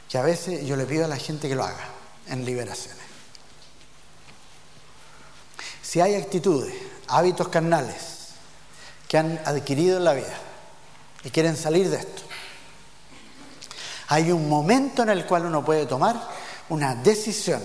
que 0.09 0.17
a 0.17 0.23
veces 0.23 0.65
yo 0.65 0.75
le 0.75 0.85
pido 0.85 1.05
a 1.05 1.07
la 1.07 1.15
gente 1.15 1.47
que 1.47 1.55
lo 1.55 1.63
haga 1.63 1.87
en 2.27 2.43
liberaciones. 2.43 3.01
Si 5.81 6.01
hay 6.01 6.15
actitudes, 6.15 6.75
hábitos 7.07 7.47
carnales 7.47 8.33
que 9.07 9.17
han 9.17 9.41
adquirido 9.45 9.99
en 9.99 10.03
la 10.03 10.13
vida 10.13 10.37
y 11.23 11.29
quieren 11.29 11.55
salir 11.55 11.89
de 11.89 11.95
esto, 11.95 12.26
hay 14.07 14.31
un 14.31 14.47
momento 14.47 15.03
en 15.03 15.09
el 15.09 15.25
cual 15.25 15.45
uno 15.45 15.63
puede 15.63 15.85
tomar 15.85 16.15
una 16.69 16.95
decisión 16.95 17.61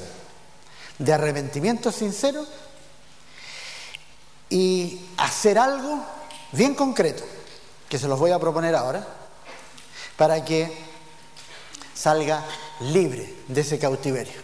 de 0.98 1.12
arrepentimiento 1.12 1.92
sincero 1.92 2.44
y 4.50 5.00
hacer 5.16 5.58
algo 5.58 6.04
bien 6.52 6.74
concreto, 6.74 7.24
que 7.88 7.98
se 7.98 8.08
los 8.08 8.18
voy 8.18 8.32
a 8.32 8.38
proponer 8.38 8.74
ahora, 8.74 9.06
para 10.16 10.44
que 10.44 10.70
salga 11.94 12.44
libre 12.80 13.34
de 13.48 13.60
ese 13.60 13.78
cautiverio. 13.78 14.40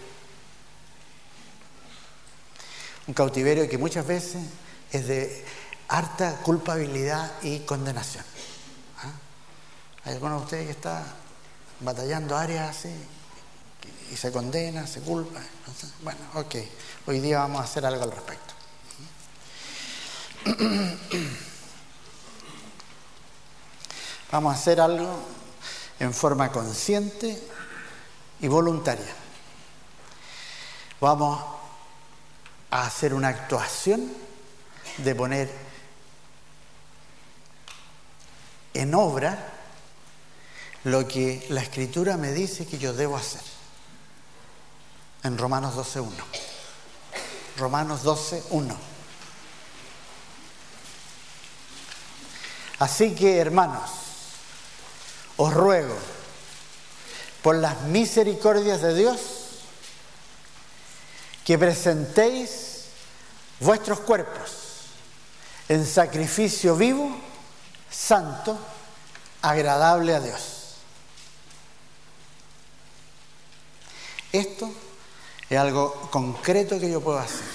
Un 3.06 3.14
cautiverio 3.14 3.68
que 3.68 3.78
muchas 3.78 4.06
veces 4.06 4.42
es 4.92 5.08
de 5.08 5.44
harta 5.88 6.36
culpabilidad 6.42 7.32
y 7.42 7.60
condenación. 7.60 8.24
¿Ah? 8.98 9.12
¿Hay 10.04 10.14
alguno 10.14 10.38
de 10.38 10.44
ustedes 10.44 10.66
que 10.66 10.72
está 10.72 11.04
batallando 11.80 12.36
áreas 12.36 12.76
así 12.76 12.92
y 14.12 14.16
se 14.16 14.32
condena, 14.32 14.86
se 14.86 15.00
culpa? 15.00 15.40
Bueno, 16.02 16.20
ok, 16.34 16.56
hoy 17.06 17.20
día 17.20 17.38
vamos 17.38 17.60
a 17.60 17.64
hacer 17.64 17.84
algo 17.86 18.02
al 18.02 18.12
respecto. 18.12 18.54
Vamos 24.30 24.54
a 24.54 24.58
hacer 24.58 24.78
algo 24.78 25.18
en 25.98 26.12
forma 26.12 26.52
consciente 26.52 27.42
y 28.40 28.48
voluntaria. 28.48 29.14
Vamos 31.00 31.42
a 32.70 32.86
hacer 32.86 33.14
una 33.14 33.28
actuación 33.28 34.12
de 34.98 35.14
poner 35.14 35.50
en 38.74 38.94
obra 38.94 39.57
lo 40.84 41.06
que 41.06 41.46
la 41.50 41.60
escritura 41.60 42.16
me 42.16 42.32
dice 42.32 42.66
que 42.66 42.78
yo 42.78 42.92
debo 42.92 43.16
hacer. 43.16 43.42
En 45.24 45.36
Romanos 45.36 45.74
12.1. 45.74 46.10
Romanos 47.56 48.04
12.1. 48.04 48.76
Así 52.78 53.14
que, 53.14 53.38
hermanos, 53.38 53.90
os 55.36 55.52
ruego, 55.52 55.96
por 57.42 57.56
las 57.56 57.82
misericordias 57.82 58.82
de 58.82 58.94
Dios, 58.94 59.20
que 61.44 61.58
presentéis 61.58 62.84
vuestros 63.58 64.00
cuerpos 64.00 64.50
en 65.68 65.84
sacrificio 65.84 66.76
vivo, 66.76 67.10
santo, 67.90 68.58
agradable 69.42 70.14
a 70.14 70.20
Dios. 70.20 70.57
Esto 74.32 74.70
es 75.48 75.58
algo 75.58 76.08
concreto 76.10 76.78
que 76.78 76.90
yo 76.90 77.00
puedo 77.00 77.18
hacer. 77.18 77.46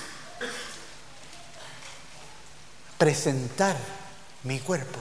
Presentar 2.98 3.78
mi 4.44 4.60
cuerpo 4.60 5.00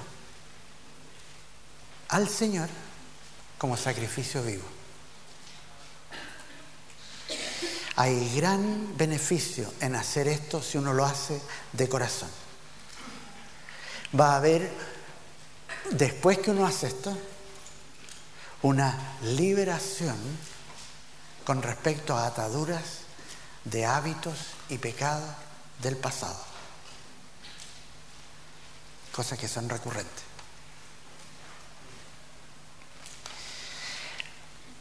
al 2.09 2.29
Señor 2.29 2.69
como 3.57 3.77
sacrificio 3.77 4.43
vivo. 4.43 4.65
Hay 7.97 8.35
gran 8.37 8.97
beneficio 8.97 9.73
en 9.81 9.95
hacer 9.95 10.29
esto 10.29 10.63
si 10.63 10.79
uno 10.79 10.93
lo 10.93 11.05
hace 11.05 11.41
de 11.73 11.89
corazón. 11.89 12.31
Va 14.19 14.33
a 14.33 14.37
haber, 14.37 14.71
después 15.91 16.39
que 16.39 16.51
uno 16.51 16.67
hace 16.67 16.89
esto, 16.89 17.17
una 18.63 19.17
liberación 19.23 20.17
con 21.45 21.63
respecto 21.63 22.17
a 22.17 22.27
ataduras 22.27 23.01
de 23.65 23.87
hábitos 23.87 24.39
y 24.69 24.79
pecados 24.79 25.35
del 25.83 25.97
pasado. 25.97 26.41
Cosas 29.13 29.39
que 29.39 29.49
son 29.49 29.69
recurrentes. 29.69 30.33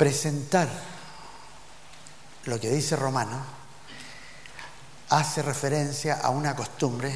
presentar 0.02 0.67
lo 2.45 2.60
que 2.60 2.71
dice 2.71 2.95
Romano 2.95 3.39
hace 5.10 5.43
referencia 5.43 6.15
a 6.15 6.32
una 6.32 6.56
costumbre 6.56 7.15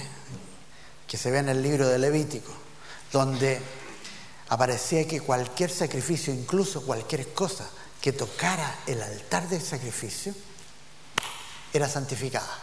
que 1.07 1.17
se 1.17 1.31
ve 1.31 1.39
en 1.39 1.49
el 1.49 1.63
libro 1.63 1.87
de 1.87 1.97
Levítico, 1.97 2.53
donde 3.11 3.59
aparecía 4.49 5.07
que 5.07 5.19
cualquier 5.19 5.71
sacrificio, 5.71 6.31
incluso 6.31 6.85
cualquier 6.85 7.33
cosa 7.33 7.67
que 8.05 8.13
tocara 8.13 8.81
el 8.85 9.01
altar 9.01 9.49
del 9.49 9.63
sacrificio, 9.63 10.31
era 11.73 11.89
santificada. 11.89 12.55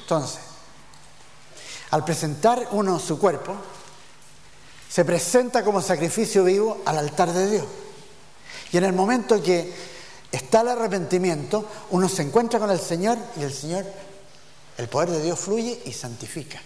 Entonces, 0.00 0.40
al 1.90 2.02
presentar 2.02 2.68
uno 2.70 2.98
su 2.98 3.18
cuerpo, 3.18 3.54
se 4.88 5.04
presenta 5.04 5.62
como 5.62 5.82
sacrificio 5.82 6.44
vivo 6.44 6.80
al 6.86 6.96
altar 6.96 7.30
de 7.30 7.50
Dios. 7.50 7.66
Y 8.72 8.78
en 8.78 8.84
el 8.84 8.94
momento 8.94 9.42
que 9.42 9.70
está 10.32 10.62
el 10.62 10.68
arrepentimiento, 10.68 11.68
uno 11.90 12.08
se 12.08 12.22
encuentra 12.22 12.58
con 12.58 12.70
el 12.70 12.80
Señor 12.80 13.18
y 13.36 13.42
el 13.42 13.52
Señor, 13.52 13.84
el 14.78 14.88
poder 14.88 15.10
de 15.10 15.22
Dios 15.24 15.38
fluye 15.38 15.82
y 15.84 15.92
santifica. 15.92 16.58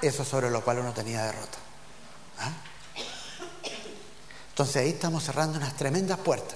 Eso 0.00 0.24
sobre 0.24 0.48
lo 0.48 0.64
cual 0.64 0.78
uno 0.78 0.94
tenía 0.94 1.22
derrota. 1.22 1.58
¿Ah? 2.38 2.50
Entonces 4.54 4.76
ahí 4.76 4.90
estamos 4.90 5.24
cerrando 5.24 5.58
unas 5.58 5.76
tremendas 5.76 6.16
puertas 6.20 6.54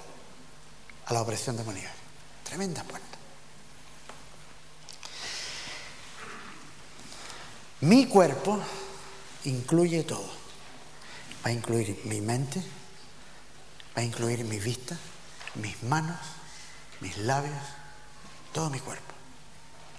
a 1.06 1.12
la 1.12 1.20
opresión 1.20 1.56
demoníaca. 1.56 1.90
Tremendas 2.44 2.84
puertas. 2.84 3.18
Mi 7.80 8.06
cuerpo 8.06 8.60
incluye 9.46 10.04
todo. 10.04 10.30
Va 11.44 11.50
a 11.50 11.52
incluir 11.52 12.00
mi 12.04 12.20
mente, 12.20 12.60
va 13.96 14.02
a 14.02 14.04
incluir 14.04 14.44
mi 14.44 14.60
vista, 14.60 14.96
mis 15.56 15.82
manos, 15.82 16.20
mis 17.00 17.18
labios, 17.18 17.58
todo 18.52 18.70
mi 18.70 18.78
cuerpo. 18.78 19.12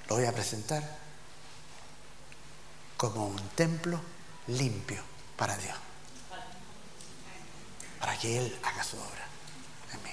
Lo 0.07 0.15
voy 0.15 0.25
a 0.25 0.31
presentar 0.31 0.99
como 2.95 3.27
un 3.27 3.49
templo 3.57 3.99
limpio 4.47 5.03
para 5.35 5.57
Dios. 5.57 5.88
Para 7.99 8.17
que 8.17 8.37
Él 8.37 8.59
haga 8.63 8.83
su 8.83 8.97
obra 8.97 9.27
en 9.93 10.03
mí. 10.03 10.11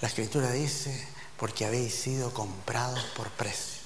La 0.00 0.08
escritura 0.08 0.50
dice, 0.50 1.08
porque 1.36 1.64
habéis 1.64 1.94
sido 1.94 2.32
comprados 2.32 3.02
por 3.16 3.30
precio. 3.30 3.80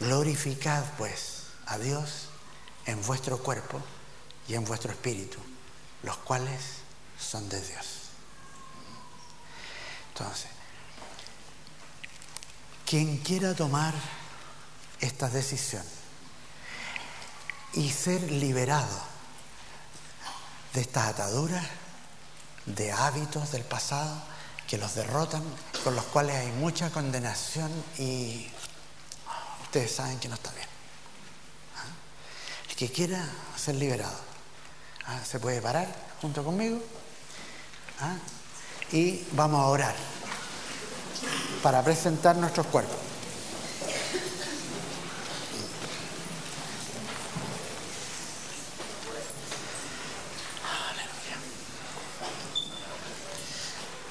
Glorificad 0.00 0.84
pues 0.98 1.44
a 1.66 1.78
Dios 1.78 2.28
en 2.86 3.00
vuestro 3.06 3.38
cuerpo 3.38 3.80
y 4.48 4.54
en 4.54 4.64
vuestro 4.64 4.92
espíritu, 4.92 5.38
los 6.02 6.16
cuales 6.18 6.60
son 7.18 7.48
de 7.48 7.60
Dios. 7.60 7.86
Entonces, 10.08 10.50
quien 12.86 13.18
quiera 13.18 13.54
tomar 13.54 13.94
esta 15.00 15.28
decisión 15.28 15.84
y 17.72 17.90
ser 17.90 18.30
liberado 18.30 19.13
de 20.74 20.80
estas 20.80 21.06
ataduras, 21.06 21.64
de 22.66 22.90
hábitos 22.92 23.52
del 23.52 23.62
pasado 23.62 24.20
que 24.66 24.76
los 24.76 24.94
derrotan, 24.94 25.42
con 25.84 25.94
los 25.94 26.04
cuales 26.06 26.36
hay 26.36 26.50
mucha 26.52 26.90
condenación 26.90 27.70
y 27.98 28.48
ustedes 29.62 29.94
saben 29.94 30.18
que 30.18 30.28
no 30.28 30.34
está 30.34 30.50
bien. 30.52 30.66
¿Ah? 31.76 32.70
El 32.70 32.76
que 32.76 32.90
quiera 32.90 33.24
ser 33.56 33.76
liberado, 33.76 34.18
¿ah? 35.06 35.20
se 35.24 35.38
puede 35.38 35.62
parar 35.62 35.86
junto 36.20 36.42
conmigo 36.42 36.80
¿Ah? 38.00 38.16
y 38.90 39.24
vamos 39.32 39.60
a 39.60 39.66
orar 39.66 39.94
para 41.62 41.82
presentar 41.82 42.34
nuestros 42.36 42.66
cuerpos. 42.66 43.13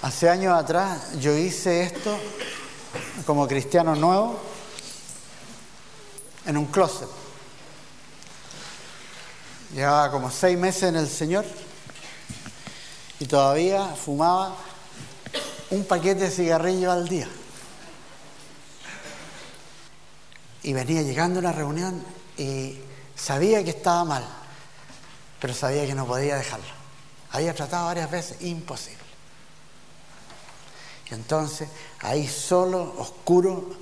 Hace 0.04 0.30
años 0.30 0.54
atrás 0.54 1.18
yo 1.22 1.34
hice 1.34 1.84
esto 1.84 2.20
como 3.26 3.47
cristiano 3.47 3.95
nuevo 3.95 4.38
en 6.45 6.58
un 6.58 6.66
closet. 6.66 7.08
Llevaba 9.74 10.12
como 10.12 10.30
seis 10.30 10.58
meses 10.58 10.84
en 10.84 10.97
el 10.97 11.08
Señor 11.08 11.45
y 13.18 13.26
todavía 13.28 13.95
fumaba 13.95 14.58
un 15.70 15.86
paquete 15.86 16.26
de 16.26 16.32
cigarrillos 16.32 16.91
al 16.91 17.08
día. 17.08 17.30
Y 20.64 20.74
venía 20.74 21.01
llegando 21.01 21.39
a 21.39 21.43
una 21.43 21.54
reunión 21.54 22.04
y 22.38 22.78
sabía 23.16 23.64
que 23.64 23.70
estaba 23.70 24.04
mal, 24.04 24.28
pero 25.39 25.54
sabía 25.54 25.86
que 25.86 25.95
no 25.95 26.06
podía 26.06 26.36
dejarlo. 26.36 26.68
Había 27.32 27.56
tratado 27.56 27.86
varias 27.86 28.12
veces, 28.12 28.41
imposible. 28.41 29.03
Y 31.10 31.14
entonces, 31.14 31.70
ahí 31.99 32.28
solo, 32.28 32.95
oscuro, 32.97 33.76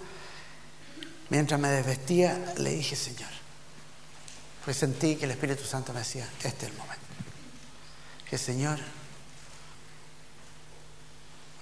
mientras 1.29 1.59
me 1.59 1.69
desvestía, 1.69 2.53
le 2.57 2.71
dije, 2.71 2.95
Señor, 2.95 3.29
pues 4.63 4.77
sentí 4.77 5.15
que 5.15 5.25
el 5.25 5.31
Espíritu 5.31 5.63
Santo 5.65 5.93
me 5.93 5.99
decía, 5.99 6.27
este 6.43 6.65
es 6.65 6.71
el 6.71 6.77
momento. 6.77 7.01
Que 8.29 8.37
Señor, 8.37 8.79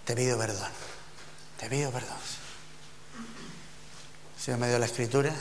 te 0.05 0.15
pido 0.15 0.37
perdón, 0.37 0.71
te 1.59 1.69
pido 1.69 1.91
perdón. 1.91 2.17
Señor 4.39 4.59
me 4.59 4.69
dio 4.69 4.79
la 4.79 4.85
escritura, 4.85 5.33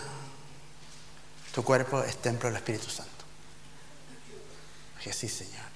tu 1.54 1.62
cuerpo 1.64 2.02
es 2.02 2.16
templo 2.20 2.48
del 2.48 2.56
Espíritu 2.56 2.88
Santo. 2.90 3.12
Dije, 4.98 5.12
sí, 5.12 5.28
Señor, 5.28 5.66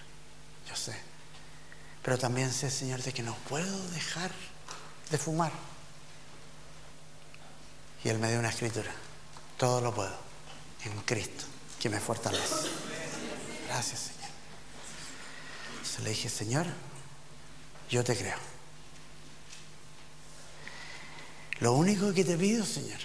yo 0.69 0.77
sé. 0.77 1.12
Pero 2.03 2.19
también 2.19 2.53
sé, 2.53 2.71
Señor, 2.71 3.03
de 3.03 3.13
que 3.13 3.23
no 3.23 3.35
puedo 3.49 3.89
dejar 3.91 4.31
de 5.11 5.19
fumar. 5.19 5.53
Y 8.05 8.09
Él 8.09 8.19
me 8.19 8.29
dio 8.29 8.41
una 8.41 8.49
escritura. 8.49 8.93
Todo 9.57 9.81
lo 9.81 9.95
puedo 9.95 10.15
en 10.85 11.01
Cristo, 11.03 11.45
que 11.79 11.89
me 11.89 12.01
fortalece. 12.01 12.69
Gracias, 13.69 14.01
Señor. 14.01 14.31
Se 15.85 16.03
le 16.03 16.11
dije, 16.11 16.29
Señor, 16.29 16.67
yo 17.89 18.03
te 18.03 18.17
creo. 18.17 18.39
Lo 21.61 21.75
único 21.75 22.13
que 22.13 22.25
te 22.25 22.37
pido, 22.37 22.67
Señor, 22.67 22.99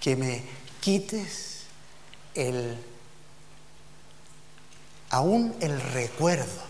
que 0.00 0.16
me 0.16 0.42
quites 0.80 1.64
el, 2.34 2.82
aún 5.10 5.54
el 5.60 5.78
recuerdo 5.78 6.68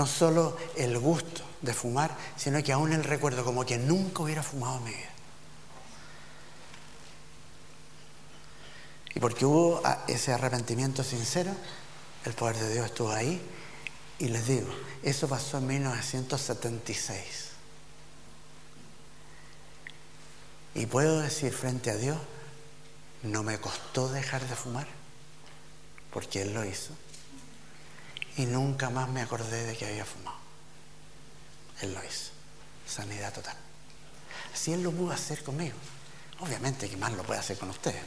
no 0.00 0.06
solo 0.06 0.56
el 0.76 0.98
gusto 0.98 1.42
de 1.60 1.74
fumar, 1.74 2.16
sino 2.34 2.62
que 2.62 2.72
aún 2.72 2.90
el 2.94 3.04
recuerdo 3.04 3.44
como 3.44 3.66
que 3.66 3.76
nunca 3.76 4.22
hubiera 4.22 4.42
fumado 4.42 4.78
en 4.78 4.84
mi 4.84 4.90
vida. 4.92 5.10
Y 9.14 9.20
porque 9.20 9.44
hubo 9.44 9.82
ese 10.08 10.32
arrepentimiento 10.32 11.04
sincero, 11.04 11.52
el 12.24 12.32
poder 12.32 12.56
de 12.56 12.72
Dios 12.72 12.86
estuvo 12.86 13.10
ahí. 13.10 13.42
Y 14.18 14.28
les 14.28 14.46
digo, 14.46 14.74
eso 15.02 15.28
pasó 15.28 15.58
en 15.58 15.66
1976. 15.66 17.50
Y 20.76 20.86
puedo 20.86 21.20
decir 21.20 21.52
frente 21.52 21.90
a 21.90 21.96
Dios, 21.96 22.16
no 23.22 23.42
me 23.42 23.60
costó 23.60 24.08
dejar 24.08 24.48
de 24.48 24.56
fumar, 24.56 24.86
porque 26.10 26.40
Él 26.40 26.54
lo 26.54 26.64
hizo 26.64 26.94
y 28.36 28.46
nunca 28.46 28.90
más 28.90 29.08
me 29.08 29.22
acordé 29.22 29.64
de 29.64 29.76
que 29.76 29.86
había 29.86 30.04
fumado. 30.04 30.36
Él 31.80 31.94
lo 31.94 32.04
hizo. 32.04 32.30
Sanidad 32.86 33.32
total. 33.32 33.56
Si 34.54 34.72
Él 34.72 34.82
lo 34.82 34.92
pudo 34.92 35.12
hacer 35.12 35.42
conmigo, 35.42 35.76
obviamente 36.40 36.88
que 36.88 36.96
más 36.96 37.12
lo 37.12 37.22
puede 37.22 37.40
hacer 37.40 37.56
con 37.58 37.70
ustedes. 37.70 38.02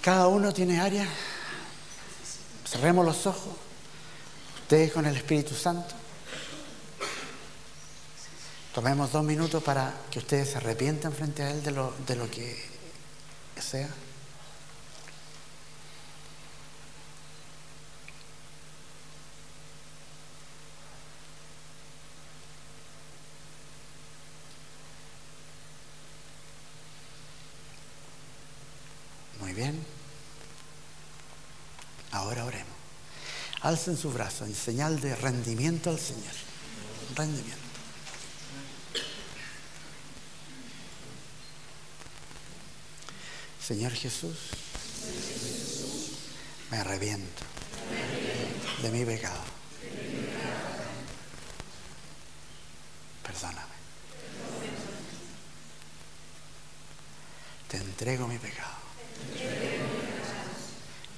Cada 0.00 0.26
uno 0.28 0.52
tiene 0.52 0.80
áreas. 0.80 1.08
Cerremos 2.66 3.04
los 3.04 3.26
ojos. 3.26 3.54
Ustedes 4.62 4.92
con 4.92 5.06
el 5.06 5.16
Espíritu 5.16 5.54
Santo. 5.54 5.94
Tomemos 8.72 9.12
dos 9.12 9.24
minutos 9.24 9.62
para 9.62 9.92
que 10.10 10.18
ustedes 10.18 10.50
se 10.50 10.58
arrepientan 10.58 11.12
frente 11.12 11.42
a 11.42 11.50
Él 11.50 11.62
de 11.62 11.70
lo, 11.70 11.94
de 12.06 12.16
lo 12.16 12.30
que 12.30 12.62
sea. 13.58 13.88
bien? 29.56 29.84
Ahora 32.12 32.44
oremos. 32.44 32.76
Alcen 33.86 34.02
su 34.02 34.10
brazo 34.10 34.44
en 34.44 34.52
señal 34.52 35.00
de 35.00 35.14
rendimiento 35.14 35.90
al 35.90 36.00
Señor. 36.00 36.32
Rendimiento. 37.14 37.56
Señor 43.64 43.92
Jesús, 43.92 44.36
me 46.72 46.78
arrepiento 46.78 47.44
de 48.82 48.90
mi 48.90 49.04
pecado. 49.04 49.38
Perdóname. 53.22 53.76
Te 57.68 57.76
entrego 57.76 58.26
mi 58.26 58.38
pecado. 58.38 58.74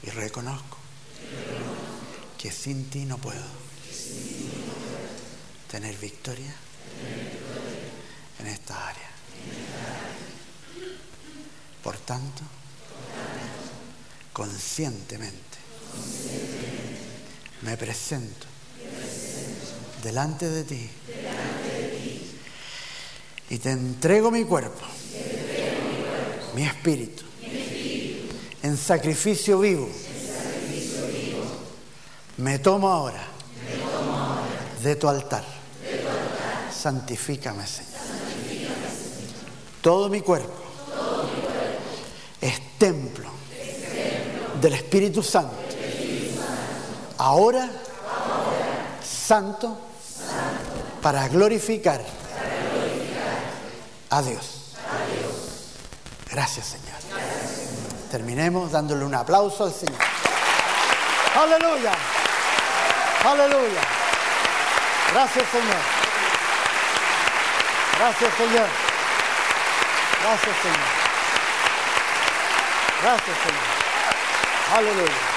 Y 0.02 0.10
reconozco 0.10 0.77
que 2.38 2.52
sin 2.52 2.88
ti 2.88 3.04
no 3.04 3.18
puedo 3.18 3.42
tener 5.68 5.96
victoria 5.96 6.54
en 8.38 8.46
esta 8.46 8.88
área. 8.88 9.10
Por 11.82 11.96
tanto, 11.98 12.42
conscientemente 14.32 15.58
me 17.62 17.76
presento 17.76 18.46
delante 20.02 20.48
de 20.48 20.64
ti 20.64 20.90
y 23.50 23.58
te 23.58 23.70
entrego 23.70 24.30
mi 24.30 24.44
cuerpo, 24.44 24.86
mi 26.54 26.62
espíritu 26.62 27.24
en 28.62 28.76
sacrificio 28.76 29.58
vivo. 29.60 29.88
Me 32.38 32.58
tomo 32.58 32.88
ahora, 32.88 33.22
de, 34.82 34.96
tu 34.96 35.08
altar. 35.08 35.44
Santifícame, 36.72 37.66
Señor. 37.66 37.88
Todo, 39.80 40.08
mi 40.08 40.20
cuerpo, 40.20 40.52
es 42.40 42.78
templo, 42.78 43.28
del 44.60 44.72
Espíritu 44.74 45.22
Santo. 45.22 45.56
Ahora, 47.18 47.68
santo, 49.02 49.76
para, 51.02 51.28
glorificar 51.28 52.00
a 54.10 54.22
Dios. 54.22 54.74
Gracias, 56.30 56.66
Señor 56.66 56.98
terminemos 58.10 58.72
dándole 58.72 59.04
un 59.04 59.14
aplauso 59.14 59.64
al 59.64 59.72
Señor. 59.72 59.98
Aleluya. 61.36 61.92
Aleluya. 63.24 63.80
Gracias 65.12 65.44
Señor. 65.50 65.82
Gracias 67.98 68.34
Señor. 68.34 68.68
Gracias 70.22 70.56
Señor. 70.62 70.88
Gracias 73.02 73.36
Señor. 73.38 74.78
Aleluya. 74.78 75.27